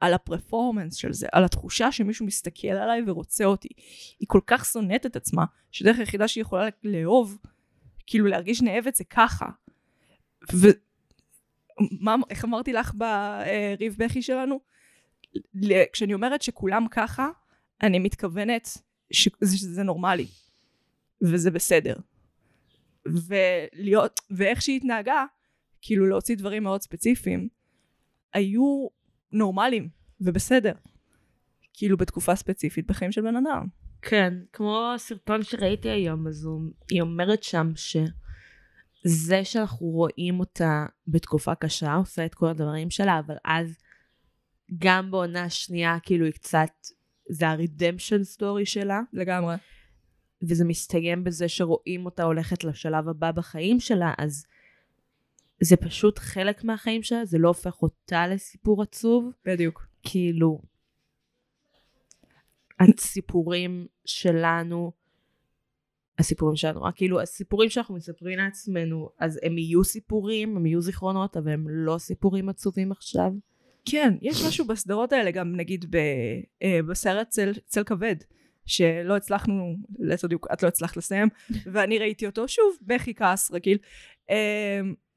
על 0.01 0.15
הפרפורמנס 0.15 0.95
של 0.95 1.13
זה, 1.13 1.27
על 1.33 1.45
התחושה 1.45 1.93
שמישהו 1.93 2.27
מסתכל 2.27 2.69
עליי 2.69 3.03
ורוצה 3.07 3.45
אותי. 3.45 3.69
היא 4.19 4.29
כל 4.29 4.41
כך 4.47 4.65
שונאת 4.65 5.07
את 5.07 5.17
עצמה, 5.17 5.45
שדרך 5.71 5.99
היחידה 5.99 6.29
שהיא 6.29 6.43
יכולה 6.43 6.69
לאהוב, 6.85 7.39
כאילו 8.07 8.27
להרגיש 8.27 8.63
נאהבת 8.63 8.95
זה 8.95 9.05
ככה. 9.05 9.47
ומה, 10.53 12.17
איך 12.31 12.45
אמרתי 12.45 12.73
לך 12.73 12.95
בריב 12.95 13.97
בכי 13.99 14.23
שלנו? 14.23 14.61
כשאני 15.93 16.15
אומרת 16.15 16.43
שכולם 16.43 16.87
ככה, 16.91 17.29
אני 17.83 17.99
מתכוונת 17.99 18.69
שזה, 19.13 19.59
שזה 19.59 19.83
נורמלי, 19.83 20.27
וזה 21.23 21.51
בסדר. 21.51 21.97
ולהיות, 23.07 24.21
ואיך 24.31 24.63
שהיא 24.63 24.77
התנהגה, 24.77 25.25
כאילו 25.81 26.07
להוציא 26.07 26.37
דברים 26.37 26.63
מאוד 26.63 26.83
ספציפיים, 26.83 27.49
היו 28.33 28.87
נורמליים 29.33 29.89
ובסדר. 30.21 30.73
כאילו 31.73 31.97
בתקופה 31.97 32.37
ספציפית 32.37 32.87
בחיים 32.87 33.13
של 33.13 33.21
בן 33.21 33.37
אדם. 33.37 33.67
כן, 34.03 34.35
כמו 34.53 34.93
הסרטון 34.95 35.43
שראיתי 35.43 35.89
היום, 35.89 36.27
אז 36.27 36.45
הוא, 36.45 36.63
היא 36.91 37.01
אומרת 37.01 37.43
שם 37.43 37.73
שזה 37.75 39.45
שאנחנו 39.45 39.87
רואים 39.87 40.41
אותה 40.41 40.87
בתקופה 41.09 41.55
קשה, 41.55 41.95
עושה 41.95 42.27
את 42.27 42.35
כל 42.35 42.49
הדברים 42.49 42.91
שלה, 42.91 43.19
אבל 43.19 43.37
אז 43.45 43.79
גם 44.79 45.11
בעונה 45.11 45.51
שנייה, 45.51 45.99
כאילו 46.03 46.25
היא 46.25 46.33
קצת, 46.33 46.71
זה 47.29 47.49
הרידמפשן 47.49 48.25
סטורי 48.25 48.67
שלה, 48.67 49.01
לגמרי. 49.13 49.55
וזה 50.49 50.65
מסתיים 50.65 51.25
בזה 51.25 51.49
שרואים 51.49 52.05
אותה 52.05 52.23
הולכת 52.23 52.65
לשלב 52.65 53.09
הבא 53.09 53.31
בחיים 53.31 53.81
שלה, 53.81 54.15
אז 54.19 54.47
זה 55.63 55.77
פשוט 55.77 56.19
חלק 56.19 56.65
מהחיים 56.65 57.03
שלה, 57.03 57.25
זה 57.25 57.39
לא 57.39 57.49
הופך 57.49 57.83
אותה 57.83 58.27
לסיפור 58.27 58.83
עצוב. 58.83 59.33
בדיוק. 59.45 59.87
כאילו, 60.03 60.61
הסיפורים 62.81 63.87
שלנו, 64.05 64.93
הסיפורים 66.19 66.57
שלנו, 66.57 66.83
רק 66.83 66.97
כאילו 66.97 67.21
הסיפורים 67.21 67.71
שאנחנו 67.71 67.95
מספרים 67.95 68.39
לעצמנו, 68.39 69.09
אז 69.19 69.41
הם 69.43 69.59
יהיו 69.59 69.85
סיפורים, 69.85 70.57
הם 70.57 70.67
יהיו 70.67 70.81
זיכרונות, 70.81 71.37
אבל 71.37 71.53
הם 71.53 71.65
לא 71.69 71.99
סיפורים 71.99 72.49
עצובים 72.49 72.93
עכשיו. 72.93 73.33
כן, 73.85 74.15
יש 74.23 74.45
משהו 74.47 74.67
בסדרות 74.67 75.13
האלה, 75.13 75.31
גם 75.31 75.57
נגיד 75.57 75.85
ב, 75.91 75.97
אה, 76.63 76.81
בסרט 76.89 77.29
צל, 77.29 77.53
צל 77.67 77.85
כבד, 77.85 78.17
שלא 78.67 79.17
הצלחנו, 79.17 79.77
ליתר 79.99 80.27
דיוק, 80.27 80.47
את 80.53 80.63
לא 80.63 80.69
הצלחת 80.69 80.97
לסיים, 80.97 81.29
ואני 81.73 81.99
ראיתי 81.99 82.27
אותו 82.27 82.49
שוב, 82.49 82.77
בכי 82.83 83.15
כעס 83.15 83.51
רגיל. 83.51 83.79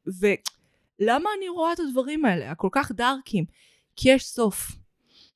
ולמה 0.08 1.30
אני 1.38 1.50
רואה 1.50 1.74
את 1.74 1.80
הדברים 1.80 2.26
האלה, 2.26 2.52
הכל 2.52 2.70
כך 2.72 2.92
דארקים? 2.92 3.46
כי 3.96 4.10
יש 4.10 4.26
סוף, 4.26 4.72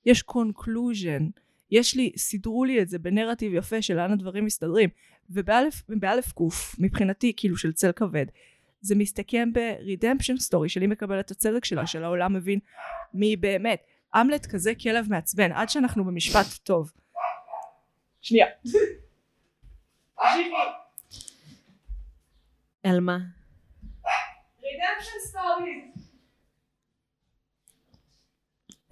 יש 0.06 0.22
קונקלוז'ן, 0.22 1.28
יש 1.72 1.96
לי, 1.96 2.12
סידרו 2.18 2.66
לי 2.66 2.82
את 2.82 2.90
זה 2.90 3.00
בנרטיב 3.00 3.54
יפה 3.54 3.82
של 3.82 3.96
לאן 3.96 4.12
הדברים 4.12 4.46
מסתדרים. 4.46 4.90
ובאלף, 5.30 5.84
באלף 5.90 6.32
קוף, 6.32 6.76
מבחינתי, 6.80 7.34
כאילו 7.38 7.58
של 7.58 7.74
צל 7.74 7.92
כבד, 7.92 8.26
זה 8.82 8.96
מסתכם 8.96 9.50
ברידמפשן 9.54 10.38
סטורי 10.38 10.70
שלי 10.70 10.88
מקבל 10.88 11.20
את 11.20 11.32
הצדק 11.32 11.66
שלה, 11.66 11.88
של 11.88 12.04
העולם 12.04 12.34
מבין 12.34 12.60
מי 13.14 13.36
באמת. 13.36 13.82
אמלט 14.16 14.46
כזה 14.46 14.76
כלב 14.76 15.06
מעצבן, 15.10 15.52
עד 15.52 15.70
שאנחנו 15.70 16.06
במשפט 16.06 16.54
טוב. 16.64 16.92
שנייה. 18.22 18.48
על 22.84 23.00
מה? 23.00 23.18
רידמפשן 24.72 25.20
סטורי. 25.28 25.92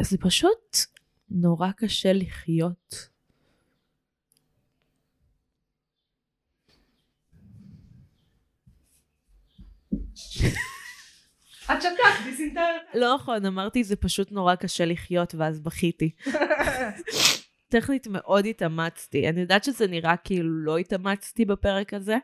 זה 0.01 0.17
פשוט 0.17 0.77
נורא 1.29 1.71
קשה 1.71 2.13
לחיות. 2.13 3.09
את 11.65 11.81
שתקת, 11.81 12.23
דיסינטרת. 12.23 12.81
לא 12.93 13.15
נכון, 13.15 13.45
אמרתי 13.45 13.83
זה 13.83 13.95
פשוט 13.95 14.31
נורא 14.31 14.55
קשה 14.55 14.85
לחיות, 14.85 15.35
ואז 15.35 15.59
בכיתי. 15.59 16.11
טכנית 17.75 18.07
מאוד 18.07 18.45
התאמצתי. 18.45 19.29
אני 19.29 19.41
יודעת 19.41 19.63
שזה 19.63 19.87
נראה 19.87 20.17
כאילו 20.17 20.49
לא 20.49 20.77
התאמצתי 20.77 21.45
בפרק 21.45 21.93
הזה, 21.93 22.17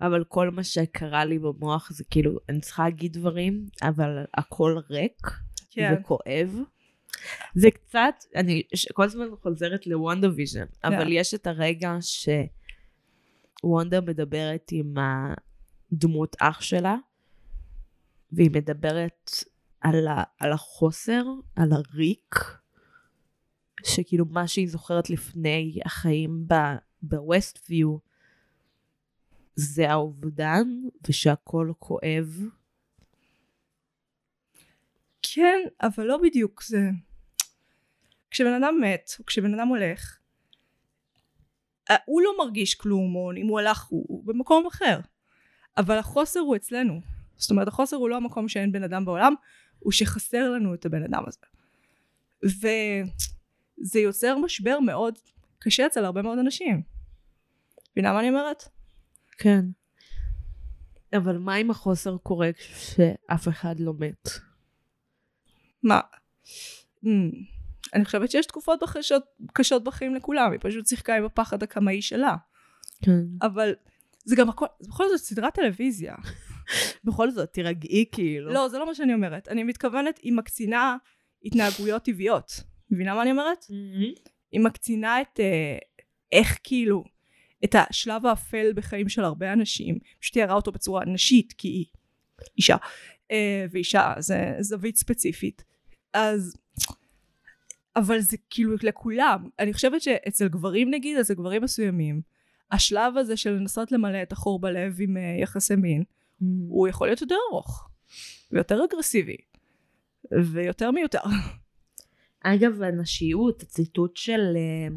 אבל 0.00 0.24
כל 0.24 0.50
מה 0.50 0.64
שקרה 0.64 1.24
לי 1.24 1.38
במוח 1.38 1.90
זה 1.92 2.04
כאילו, 2.10 2.38
אני 2.48 2.60
צריכה 2.60 2.84
להגיד 2.84 3.12
דברים, 3.12 3.66
אבל 3.82 4.24
הכל 4.34 4.78
ריק 4.90 5.30
כן. 5.70 5.94
וכואב. 6.00 6.58
זה 7.54 7.70
קצת, 7.70 8.14
אני 8.36 8.62
כל 8.92 9.04
הזמן 9.04 9.26
חוזרת 9.42 9.86
לוונדה 9.86 10.28
ויז'ן, 10.36 10.66
אבל 10.84 11.04
כן. 11.04 11.08
יש 11.10 11.34
את 11.34 11.46
הרגע 11.46 11.96
שוונדה 13.62 14.00
מדברת 14.00 14.68
עם 14.72 14.94
הדמות 15.92 16.36
אח 16.40 16.60
שלה, 16.60 16.96
והיא 18.32 18.50
מדברת 18.50 19.30
על, 19.80 20.08
ה, 20.08 20.22
על 20.40 20.52
החוסר, 20.52 21.22
על 21.56 21.72
הריק, 21.72 22.59
שכאילו 23.84 24.24
מה 24.24 24.48
שהיא 24.48 24.68
זוכרת 24.68 25.10
לפני 25.10 25.78
החיים 25.84 26.46
בווסט 27.02 27.58
ויו, 27.68 27.96
זה 29.54 29.90
האובדן, 29.90 30.68
ושהכול 31.08 31.72
כואב. 31.78 32.40
כן, 35.22 35.58
אבל 35.82 36.04
לא 36.04 36.18
בדיוק 36.22 36.62
זה. 36.62 36.90
כשבן 38.30 38.62
אדם 38.62 38.74
מת, 38.80 39.10
או 39.18 39.26
כשבן 39.26 39.54
אדם 39.54 39.68
הולך, 39.68 40.18
הוא 42.04 42.22
לא 42.22 42.34
מרגיש 42.38 42.74
כלום, 42.74 43.14
או 43.14 43.32
אם 43.32 43.46
הוא 43.46 43.60
הלך, 43.60 43.84
הוא, 43.84 44.04
הוא 44.08 44.24
במקום 44.24 44.66
אחר. 44.66 45.00
אבל 45.76 45.98
החוסר 45.98 46.40
הוא 46.40 46.56
אצלנו. 46.56 47.00
זאת 47.36 47.50
אומרת, 47.50 47.68
החוסר 47.68 47.96
הוא 47.96 48.08
לא 48.08 48.16
המקום 48.16 48.48
שאין 48.48 48.72
בן 48.72 48.82
אדם 48.82 49.04
בעולם, 49.04 49.34
הוא 49.78 49.92
שחסר 49.92 50.50
לנו 50.50 50.74
את 50.74 50.86
הבן 50.86 51.02
אדם 51.02 51.24
הזה. 51.26 51.38
וזה 53.80 54.00
יוצר 54.00 54.38
משבר 54.38 54.80
מאוד 54.80 55.18
קשה 55.58 55.86
אצל 55.86 56.04
הרבה 56.04 56.22
מאוד 56.22 56.38
אנשים. 56.38 56.82
מבינה 57.92 58.12
מה 58.12 58.20
אני 58.20 58.28
אומרת? 58.28 58.64
כן. 59.38 59.64
אבל 61.16 61.38
מה 61.38 61.56
אם 61.56 61.70
החוסר 61.70 62.16
קורה 62.16 62.50
כשאף 62.52 63.48
אחד 63.48 63.80
לא 63.80 63.92
מת? 63.98 64.28
מה? 65.82 66.00
Mm, 67.04 67.08
אני 67.94 68.04
חושבת 68.04 68.30
שיש 68.30 68.46
תקופות 68.46 68.80
קשות, 68.94 69.22
קשות 69.52 69.84
בחיים 69.84 70.14
לכולם, 70.14 70.52
היא 70.52 70.60
פשוט 70.62 70.86
שיחקה 70.86 71.16
עם 71.16 71.24
הפחד 71.24 71.62
הקמאי 71.62 72.02
שלה. 72.02 72.36
כן. 73.02 73.24
אבל 73.42 73.74
זה 74.24 74.36
גם 74.36 74.48
הכל, 74.48 74.66
זה 74.80 74.88
בכל 74.88 75.08
זאת 75.08 75.20
סדרת 75.20 75.54
טלוויזיה. 75.54 76.14
בכל 77.04 77.30
זאת, 77.30 77.52
תירגעי 77.52 78.04
כאילו. 78.12 78.52
לא, 78.52 78.68
זה 78.68 78.78
לא 78.78 78.86
מה 78.86 78.94
שאני 78.94 79.14
אומרת. 79.14 79.48
אני 79.48 79.62
מתכוונת, 79.64 80.18
היא 80.18 80.32
מקצינה 80.32 80.96
התנהגויות 81.44 82.04
טבעיות. 82.04 82.62
מבינה 82.90 83.14
מה 83.14 83.22
אני 83.22 83.30
אומרת? 83.30 83.64
Mm-hmm. 83.64 84.30
היא 84.52 84.60
מקצינה 84.60 85.20
את 85.20 85.40
אה, 85.40 85.78
איך 86.32 86.58
כאילו, 86.62 87.04
את 87.64 87.74
השלב 87.78 88.26
האפל 88.26 88.72
בחיים 88.74 89.08
של 89.08 89.24
הרבה 89.24 89.52
אנשים. 89.52 89.98
פשוט 90.20 90.32
תיארה 90.32 90.54
אותו 90.54 90.72
בצורה 90.72 91.04
נשית, 91.04 91.52
כי 91.52 91.68
היא 91.68 91.84
אישה. 92.56 92.76
אה, 93.30 93.66
ואישה 93.70 94.12
זה 94.18 94.54
זווית 94.60 94.96
ספציפית. 94.96 95.64
אז... 96.14 96.56
אבל 97.96 98.20
זה 98.20 98.36
כאילו 98.50 98.76
לכולם. 98.82 99.48
אני 99.58 99.72
חושבת 99.72 100.02
שאצל 100.02 100.48
גברים 100.48 100.90
נגיד, 100.90 101.18
אצל 101.18 101.34
גברים 101.34 101.62
מסוימים, 101.62 102.20
השלב 102.70 103.16
הזה 103.16 103.36
של 103.36 103.50
לנסות 103.50 103.92
למלא 103.92 104.22
את 104.22 104.32
החור 104.32 104.60
בלב 104.60 104.96
עם 105.00 105.16
אה, 105.16 105.36
יחסי 105.42 105.76
מין, 105.76 106.02
הוא 106.68 106.88
יכול 106.88 107.06
להיות 107.06 107.20
יותר 107.20 107.36
ארוך, 107.50 107.88
ויותר 108.52 108.84
אגרסיבי, 108.84 109.36
ויותר 110.52 110.90
מיותר. 110.90 111.20
אגב, 112.44 112.82
הנשיות, 112.82 113.62
הציטוט 113.62 114.16
של 114.16 114.40
אה, 114.56 114.88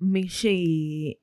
מישהי 0.00 1.14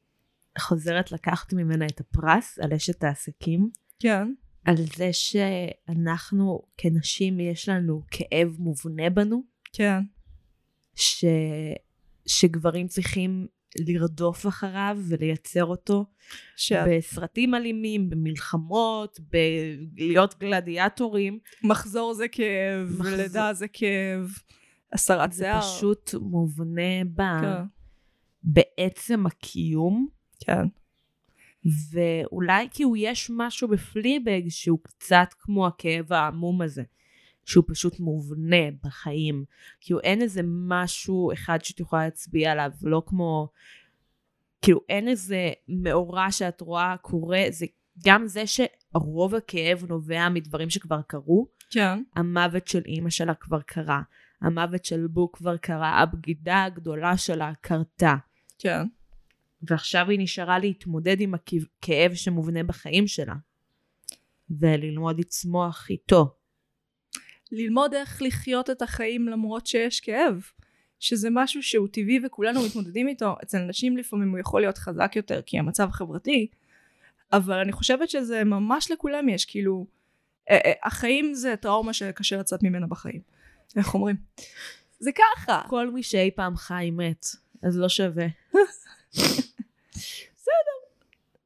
חוזרת 0.59 1.11
לקחת 1.11 1.53
ממנה 1.53 1.85
את 1.85 1.99
הפרס 1.99 2.59
על 2.59 2.73
אשת 2.73 3.03
העסקים, 3.03 3.69
כן. 3.99 4.33
על 4.65 4.75
זה 4.97 5.09
שאנחנו 5.13 6.61
כנשים 6.77 7.39
יש 7.39 7.69
לנו 7.69 8.01
כאב 8.11 8.55
מובנה 8.59 9.09
בנו, 9.09 9.43
כן. 9.73 9.99
שאם 10.95 11.29
שגברים 12.27 12.87
צריכים 12.87 13.47
לרדוף 13.79 14.47
אחריו 14.47 14.97
ולייצר 15.09 15.65
אותו 15.65 16.05
שאת 16.55 16.87
בסרטים 16.87 17.55
אלימים, 17.55 18.09
במלחמות, 18.09 19.19
בלהיות 19.19 20.35
גלדיאטורים. 20.39 21.39
מחזור 21.63 22.13
זה 22.13 22.27
כאב, 22.27 22.89
מחזור- 22.89 23.13
ולידה 23.13 23.53
זה 23.53 23.67
כאב, 23.67 24.29
הסרת 24.95 25.33
זה 25.33 25.43
שיער. 25.43 25.61
פשוט 25.61 26.15
מובנה 26.21 27.03
ב... 27.15 27.21
כן. 27.21 27.63
בעצם 28.43 29.25
הקיום. 29.25 30.07
כן. 30.39 30.67
ואולי 31.91 32.67
כאילו 32.71 32.95
יש 32.95 33.31
משהו 33.33 33.67
בפליבג 33.67 34.41
שהוא 34.49 34.79
קצת 34.83 35.27
כמו 35.39 35.67
הכאב 35.67 36.13
העמום 36.13 36.61
הזה, 36.61 36.83
שהוא 37.45 37.63
פשוט 37.67 37.99
מובנה 37.99 38.71
בחיים. 38.83 39.45
כאילו 39.81 39.99
אין 39.99 40.21
איזה 40.21 40.41
משהו 40.45 41.33
אחד 41.33 41.59
שאת 41.63 41.79
יכולה 41.79 42.03
להצביע 42.03 42.51
עליו, 42.51 42.71
לא 42.81 43.03
כמו, 43.05 43.49
כאילו 44.61 44.79
אין 44.89 45.07
איזה 45.07 45.51
מאורע 45.67 46.31
שאת 46.31 46.61
רואה 46.61 46.95
קורה, 47.01 47.43
זה 47.49 47.65
גם 48.05 48.27
זה 48.27 48.43
שרוב 48.47 49.35
הכאב 49.35 49.85
נובע 49.89 50.29
מדברים 50.29 50.69
שכבר 50.69 51.01
קרו, 51.01 51.47
כן. 51.69 52.03
המוות 52.15 52.67
של 52.67 52.81
אימא 52.85 53.09
שלה 53.09 53.33
כבר 53.33 53.61
קרה, 53.61 54.01
המוות 54.45 54.85
של 54.85 55.07
בו 55.07 55.31
כבר 55.31 55.57
קרה, 55.57 55.99
הבגידה 56.01 56.63
הגדולה 56.63 57.17
שלה 57.17 57.53
קרתה. 57.61 58.15
כן. 58.59 58.83
ועכשיו 59.61 60.09
היא 60.09 60.19
נשארה 60.19 60.59
להתמודד 60.59 61.21
עם 61.21 61.33
הכאב 61.33 62.13
שמובנה 62.13 62.63
בחיים 62.63 63.07
שלה. 63.07 63.33
וללמוד 64.49 65.19
לצמוח 65.19 65.87
איתו. 65.89 66.35
ללמוד 67.51 67.93
איך 67.93 68.21
לחיות 68.21 68.69
את 68.69 68.81
החיים 68.81 69.27
למרות 69.27 69.67
שיש 69.67 69.99
כאב. 69.99 70.41
שזה 70.99 71.29
משהו 71.31 71.63
שהוא 71.63 71.87
טבעי 71.91 72.19
וכולנו 72.25 72.59
מתמודדים 72.65 73.07
איתו. 73.07 73.35
אצל 73.43 73.59
נשים 73.59 73.97
לפעמים 73.97 74.31
הוא 74.31 74.39
יכול 74.39 74.61
להיות 74.61 74.77
חזק 74.77 75.15
יותר 75.15 75.41
כי 75.41 75.59
המצב 75.59 75.89
חברתי, 75.91 76.47
אבל 77.33 77.59
אני 77.59 77.71
חושבת 77.71 78.09
שזה 78.09 78.43
ממש 78.43 78.91
לכולם 78.91 79.29
יש, 79.29 79.45
כאילו, 79.45 79.87
החיים 80.83 81.33
זה 81.33 81.55
טראומה 81.55 81.93
שקשה 81.93 82.37
לצאת 82.37 82.63
ממנה 82.63 82.87
בחיים. 82.87 83.21
איך 83.75 83.93
אומרים? 83.93 84.15
זה 84.99 85.11
ככה. 85.11 85.61
כל 85.69 85.91
מי 85.91 86.03
שאי 86.03 86.31
פעם 86.35 86.55
חי 86.55 86.89
מת, 86.91 87.25
אז 87.63 87.77
לא 87.77 87.89
שווה. 87.89 88.25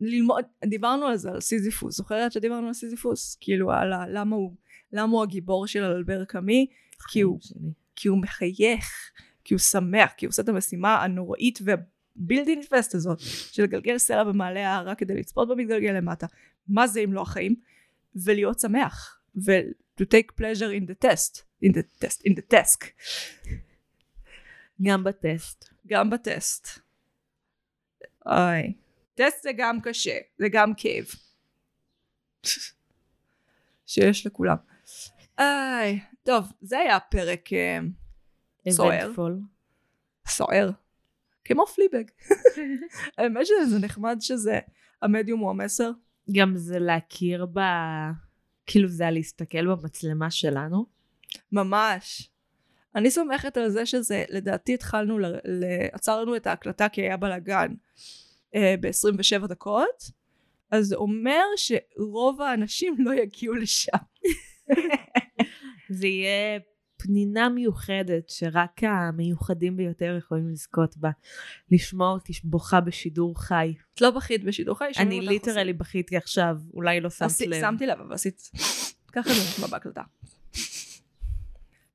ללמוד, 0.02 0.46
דיברנו 0.66 1.06
על 1.06 1.18
זה, 1.18 1.32
על 1.32 1.42
סיזיפוס, 1.42 1.98
זוכרת 1.98 2.32
שדיברנו 2.32 2.68
על 2.68 2.74
סיזיפוס? 2.74 3.38
כאילו 3.42 3.72
על 3.72 3.94
ה, 3.94 4.06
למה 4.08 4.36
הוא, 4.36 4.56
למה 4.94 5.14
הוא 5.14 5.24
הגיבור 5.24 5.68
של 5.68 5.84
אלבר 5.84 6.26
קאמי? 6.26 6.68
כי 7.08 7.22
הוא, 7.22 7.40
שלי. 7.42 7.72
כי 7.96 8.08
הוא 8.08 8.22
מחייך, 8.22 9.12
כי 9.44 9.54
הוא 9.54 9.60
שמח, 9.60 10.12
כי 10.18 10.26
הוא 10.26 10.30
עושה 10.30 10.42
את 10.42 10.50
המשימה 10.50 11.04
הנוראית 11.04 11.60
והבלתי 11.64 12.56
נתפסת 12.56 12.96
הזאת 12.96 13.20
של 13.52 13.64
לגלגל 13.64 13.98
סלע 13.98 14.24
במעלה 14.24 14.70
ההרה 14.70 14.96
כדי 14.96 15.16
לצפות 15.16 15.48
במתגלגל 15.48 15.92
למטה. 15.92 16.28
מה 16.68 16.88
זה 16.88 17.00
אם 17.00 17.14
לא 17.14 17.22
החיים? 17.22 17.56
ולהיות 18.16 18.60
שמח. 18.60 19.20
ו- 19.46 19.70
to 20.02 20.04
take 20.04 20.42
pleasure 20.42 20.72
in 20.80 20.90
the 20.90 21.08
test. 21.08 21.49
In 21.66 21.70
the 21.70 22.04
test, 22.04 22.22
in 22.28 22.34
the 22.34 22.54
task. 22.54 22.86
גם 24.82 25.04
בטסט. 25.04 25.70
גם 25.88 26.10
בטסט. 26.10 26.80
אוי. 28.26 28.74
טסט 29.16 29.44
זה 29.44 29.50
גם 29.58 29.82
קשה, 29.82 30.18
זה 30.38 30.50
גם 30.52 30.74
כאב. 30.78 31.06
שיש 33.86 34.26
לכולם. 34.26 34.56
איי, 35.40 36.00
טוב, 36.24 36.52
זה 36.62 36.78
היה 36.78 37.00
פרק 37.00 37.54
אה, 37.54 37.80
סוער. 38.70 39.12
סוער. 40.28 40.70
כמו 41.46 41.66
פליבג. 41.66 42.04
האמת 43.18 43.46
שזה 43.46 43.80
נחמד 43.80 44.18
שזה, 44.20 44.60
המדיום 45.02 45.40
הוא 45.40 45.50
המסר. 45.50 45.92
גם 46.32 46.58
זה 46.58 46.80
להכיר 46.80 47.46
ב... 47.46 47.60
כאילו 48.66 48.88
זה 48.88 49.04
היה 49.04 49.12
להסתכל 49.12 49.68
במצלמה 49.68 50.32
שלנו. 50.32 50.99
ממש. 51.52 52.30
אני 52.96 53.12
סומכת 53.12 53.58
על 53.58 53.70
זה 53.70 53.86
שזה, 53.86 54.24
לדעתי 54.30 54.74
התחלנו, 54.74 55.20
ל... 55.20 55.26
ל... 55.26 55.66
עצרנו 55.92 56.36
את 56.36 56.48
ההקלטה 56.48 56.90
כי 56.90 57.02
היה 57.02 57.18
בלאגן 57.18 57.74
אה, 58.56 58.76
ב-27 58.82 59.48
דקות, 59.48 60.12
אז 60.72 60.86
זה 60.86 60.96
אומר 60.96 61.44
שרוב 61.56 62.42
האנשים 62.42 62.96
לא 63.00 63.14
יגיעו 63.14 63.56
לשם. 63.56 63.98
זה 65.90 66.08
יהיה 66.08 66.60
פנינה 66.98 67.50
מיוחדת 67.50 68.30
שרק 68.30 68.84
המיוחדים 68.84 69.78
ביותר 69.78 70.16
יכולים 70.18 70.50
לזכות 70.50 70.98
בה. 70.98 71.10
לשמוע 71.72 72.10
אותי 72.12 72.34
בוכה 72.44 72.82
בשידור 72.82 73.42
חי. 73.42 73.74
את 73.94 74.02
לא 74.02 74.12
בכית 74.12 74.44
בשידור 74.44 74.78
חי, 74.78 74.92
אני 74.98 75.22
ליטרלי 75.22 75.74
בכיתי 75.74 76.18
עכשיו, 76.18 76.58
אולי 76.74 77.02
לא 77.02 77.10
שמת 77.10 77.42
לב. 77.48 77.62
שמתי 77.62 77.86
לב, 77.86 78.00
אבל 78.00 78.14
עשית... 78.14 78.52
ככה 79.14 79.30
זה 79.30 79.42
נשמע 79.42 79.68
בהקלטה. 79.68 80.02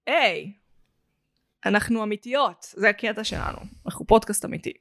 היי, 0.07 0.52
אנחנו 1.66 2.02
אמיתיות, 2.02 2.66
זה 2.76 2.88
הקטע 2.88 3.24
שלנו. 3.24 3.59
אנחנו 3.86 4.07
פודקאסט 4.07 4.44
אמיתי. 4.44 4.72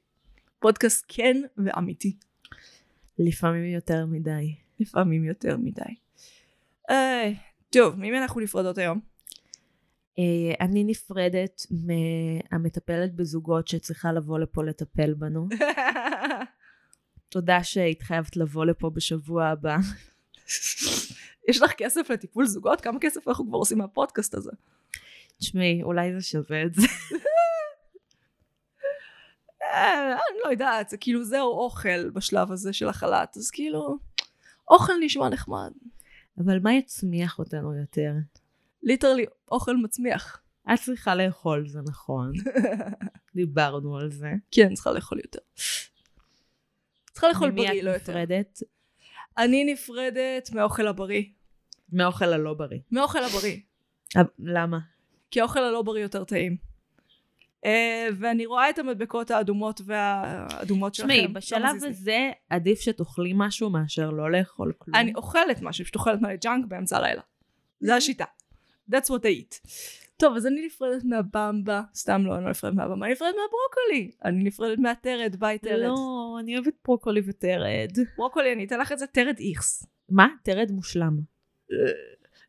פודקאסט 0.58 1.04
כן 1.08 1.36
ואמיתי. 1.56 2.16
לפעמים 3.18 3.64
יותר 3.64 4.06
מדי. 4.06 4.54
לפעמים 4.80 5.24
יותר 5.24 5.56
מדי. 5.56 5.94
היי, 6.88 7.36
טוב, 7.70 7.94
ממי 7.96 8.18
אנחנו 8.18 8.40
נפרדות 8.40 8.78
היום? 8.78 9.00
אה, 10.18 10.54
אני 10.60 10.84
נפרדת 10.84 11.66
מהמטפלת 11.70 13.14
בזוגות 13.14 13.68
שצריכה 13.68 14.12
לבוא 14.12 14.38
לפה 14.38 14.64
לטפל 14.64 15.14
בנו. 15.14 15.48
תודה 17.28 17.64
שהתחייבת 17.64 18.36
לבוא 18.36 18.64
לפה 18.64 18.90
בשבוע 18.90 19.46
הבא. 19.46 19.76
יש 21.48 21.62
לך 21.62 21.72
כסף 21.76 22.10
לטיפול 22.10 22.46
זוגות? 22.46 22.80
כמה 22.80 22.98
כסף 23.00 23.28
אנחנו 23.28 23.48
כבר 23.48 23.58
עושים 23.58 23.78
מהפודקאסט 23.78 24.34
הזה? 24.34 24.50
תשמעי, 25.38 25.82
אולי 25.82 26.14
זה 26.14 26.22
שווה 26.22 26.62
את 26.62 26.74
זה. 26.74 26.86
אה, 29.62 30.12
אני 30.12 30.38
לא 30.44 30.50
יודעת, 30.50 30.88
זה 30.88 30.96
כאילו 30.96 31.24
זהו 31.24 31.48
אוכל 31.48 32.10
בשלב 32.10 32.52
הזה 32.52 32.72
של 32.72 32.88
החל"ת, 32.88 33.36
אז 33.36 33.50
כאילו, 33.50 33.98
אוכל 34.70 34.92
נשמע 35.00 35.28
נחמד. 35.28 35.72
אבל 36.38 36.58
מה 36.58 36.74
יצמיח 36.74 37.38
אותנו 37.38 37.74
יותר? 37.74 38.12
ליטרלי, 38.82 39.24
אוכל 39.50 39.76
מצמיח. 39.76 40.40
את 40.74 40.78
צריכה 40.78 41.14
לאכול, 41.14 41.68
זה 41.68 41.80
נכון. 41.88 42.32
דיברנו 43.36 43.96
על 43.96 44.10
זה. 44.10 44.32
כן, 44.50 44.74
צריכה 44.74 44.92
לאכול 44.92 45.18
יותר. 45.18 45.38
צריכה 47.12 47.28
לאכול 47.28 47.50
ממי 47.50 47.66
בריא, 47.66 47.80
את 47.80 47.84
לא 47.84 47.90
יותר. 47.90 48.12
נפרדת? 48.12 48.62
אני 49.38 49.72
נפרדת 49.72 50.50
מהאוכל 50.52 50.86
הבריא. 50.86 51.24
מהאוכל 51.92 52.24
הלא 52.24 52.54
בריא. 52.54 52.80
מהאוכל 52.90 53.24
הבריא. 53.24 53.60
אה, 54.16 54.22
למה? 54.38 54.78
כי 55.34 55.40
האוכל 55.40 55.64
הלא 55.64 55.82
בריא 55.82 56.02
יותר 56.02 56.24
טעים. 56.24 56.56
אה, 57.64 58.08
ואני 58.18 58.46
רואה 58.46 58.70
את 58.70 58.78
המדבקות 58.78 59.30
האדומות 59.30 59.80
והאדומות 59.84 60.94
שלכם. 60.94 61.08
תשמעי, 61.08 61.26
לא 61.26 61.32
בשלב. 61.32 61.84
הזה 61.88 62.30
עדיף 62.50 62.80
שתאכלי 62.80 63.32
משהו 63.36 63.70
מאשר 63.70 64.10
לא 64.10 64.30
לאכול 64.30 64.72
כלום. 64.78 64.96
אני 64.96 65.12
אוכלת 65.14 65.62
משהו, 65.62 65.84
פשוט 65.84 65.94
אוכלת 65.94 66.20
מלא 66.20 66.36
junk 66.36 66.66
באמצע 66.66 66.96
הלילה. 66.96 67.22
זה 67.80 67.94
השיטה. 67.94 68.24
That's 68.90 69.06
what 69.06 69.22
I 69.22 69.40
eat. 69.40 69.68
טוב, 70.16 70.36
אז 70.36 70.46
אני 70.46 70.66
נפרדת 70.66 71.04
מהבמבה, 71.04 71.82
סתם 71.94 72.26
לא, 72.26 72.36
אני 72.36 72.44
לא 72.44 72.50
נפרדת 72.50 72.74
מהבמבה, 72.74 73.06
אני 73.06 73.12
נפרדת 73.12 73.34
מהברוקולי. 73.34 74.10
אני 74.24 74.44
נפרדת 74.44 74.78
מהתרד, 74.78 75.36
ביי 75.38 75.58
תרד. 75.58 75.80
לא, 75.80 76.36
אני 76.40 76.56
אוהבת 76.56 76.74
ברוקולי 76.84 77.20
ותרד. 77.26 77.92
ברוקולי, 78.16 78.52
אני 78.52 78.64
אתן 78.64 78.80
לך 78.80 78.92
את 78.92 78.98
זה 78.98 79.06
תרד 79.06 79.36
איכס. 79.38 79.86
מה? 80.08 80.28
תרד 80.42 80.70
מושלם. 80.70 81.20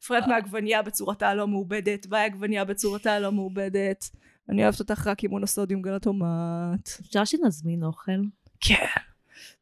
נפרדת 0.06 0.28
מהעגבנייה 0.28 0.82
בצורתה 0.82 1.30
הלא 1.30 1.47
מעובדת, 1.47 2.06
ביי 2.06 2.26
עגבנייה 2.26 2.66
בצורתה 2.66 3.14
הלא 3.14 3.32
מעובדת. 3.32 4.10
אני 4.49 4.64
אוהבת 4.64 4.80
אותך 4.80 5.08
רק 5.08 5.24
עם 5.24 5.32
מונוסודיום 5.32 5.82
גל 5.82 5.93
הטומט. 5.93 6.89
אפשר 7.01 7.26
שנזמין 7.26 7.84
אוכל? 7.84 8.12
כן. 8.60 8.86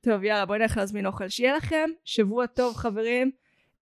טוב, 0.02 0.24
יאללה, 0.24 0.46
בואי 0.46 0.60
נלך 0.60 0.78
להזמין 0.78 1.06
אוכל. 1.06 1.30
שיהיה 1.30 1.58
לכם 1.58 1.90
שבוע 2.06 2.46
טוב, 2.46 2.76
חברים. 2.76 3.32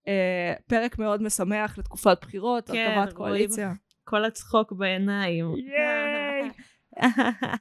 אה, 0.07 0.53
פרק 0.68 0.99
מאוד 0.99 1.22
משמח 1.22 1.78
לתקופת 1.78 2.18
בחירות, 2.22 2.70
כן, 2.70 2.93
הרכבת. 2.97 3.14
קואליציה. 3.14 3.74
כל 4.03 4.26
הצחוק 4.26 4.72
בעיניים. 4.72 5.45
ייי! 5.57 6.49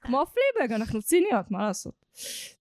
כמו 0.04 0.24
פליבג, 0.26 0.72
אנחנו 0.72 1.02
ציניות, 1.02 1.50
מה 1.50 1.66
לעשות? 1.66 1.94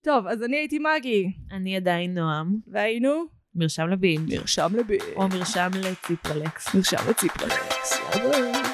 טוב, 0.01 0.27
אז 0.27 0.43
אני 0.43 0.57
הייתי 0.57 0.79
מגי, 0.79 1.31
אני 1.51 1.75
עדיין 1.75 2.13
נועם. 2.13 2.59
והיינו 2.67 3.38
מרשם 3.55 3.87
לבינג'. 3.87 4.35
מרשם 4.39 4.75
לבי. 4.75 4.97
או 5.15 5.27
מרשם 5.27 5.69
לציפרלקס. 5.73 6.75
מרשם 6.75 7.09
לציפרלקס. 7.09 7.99
יאללה. 8.15 8.68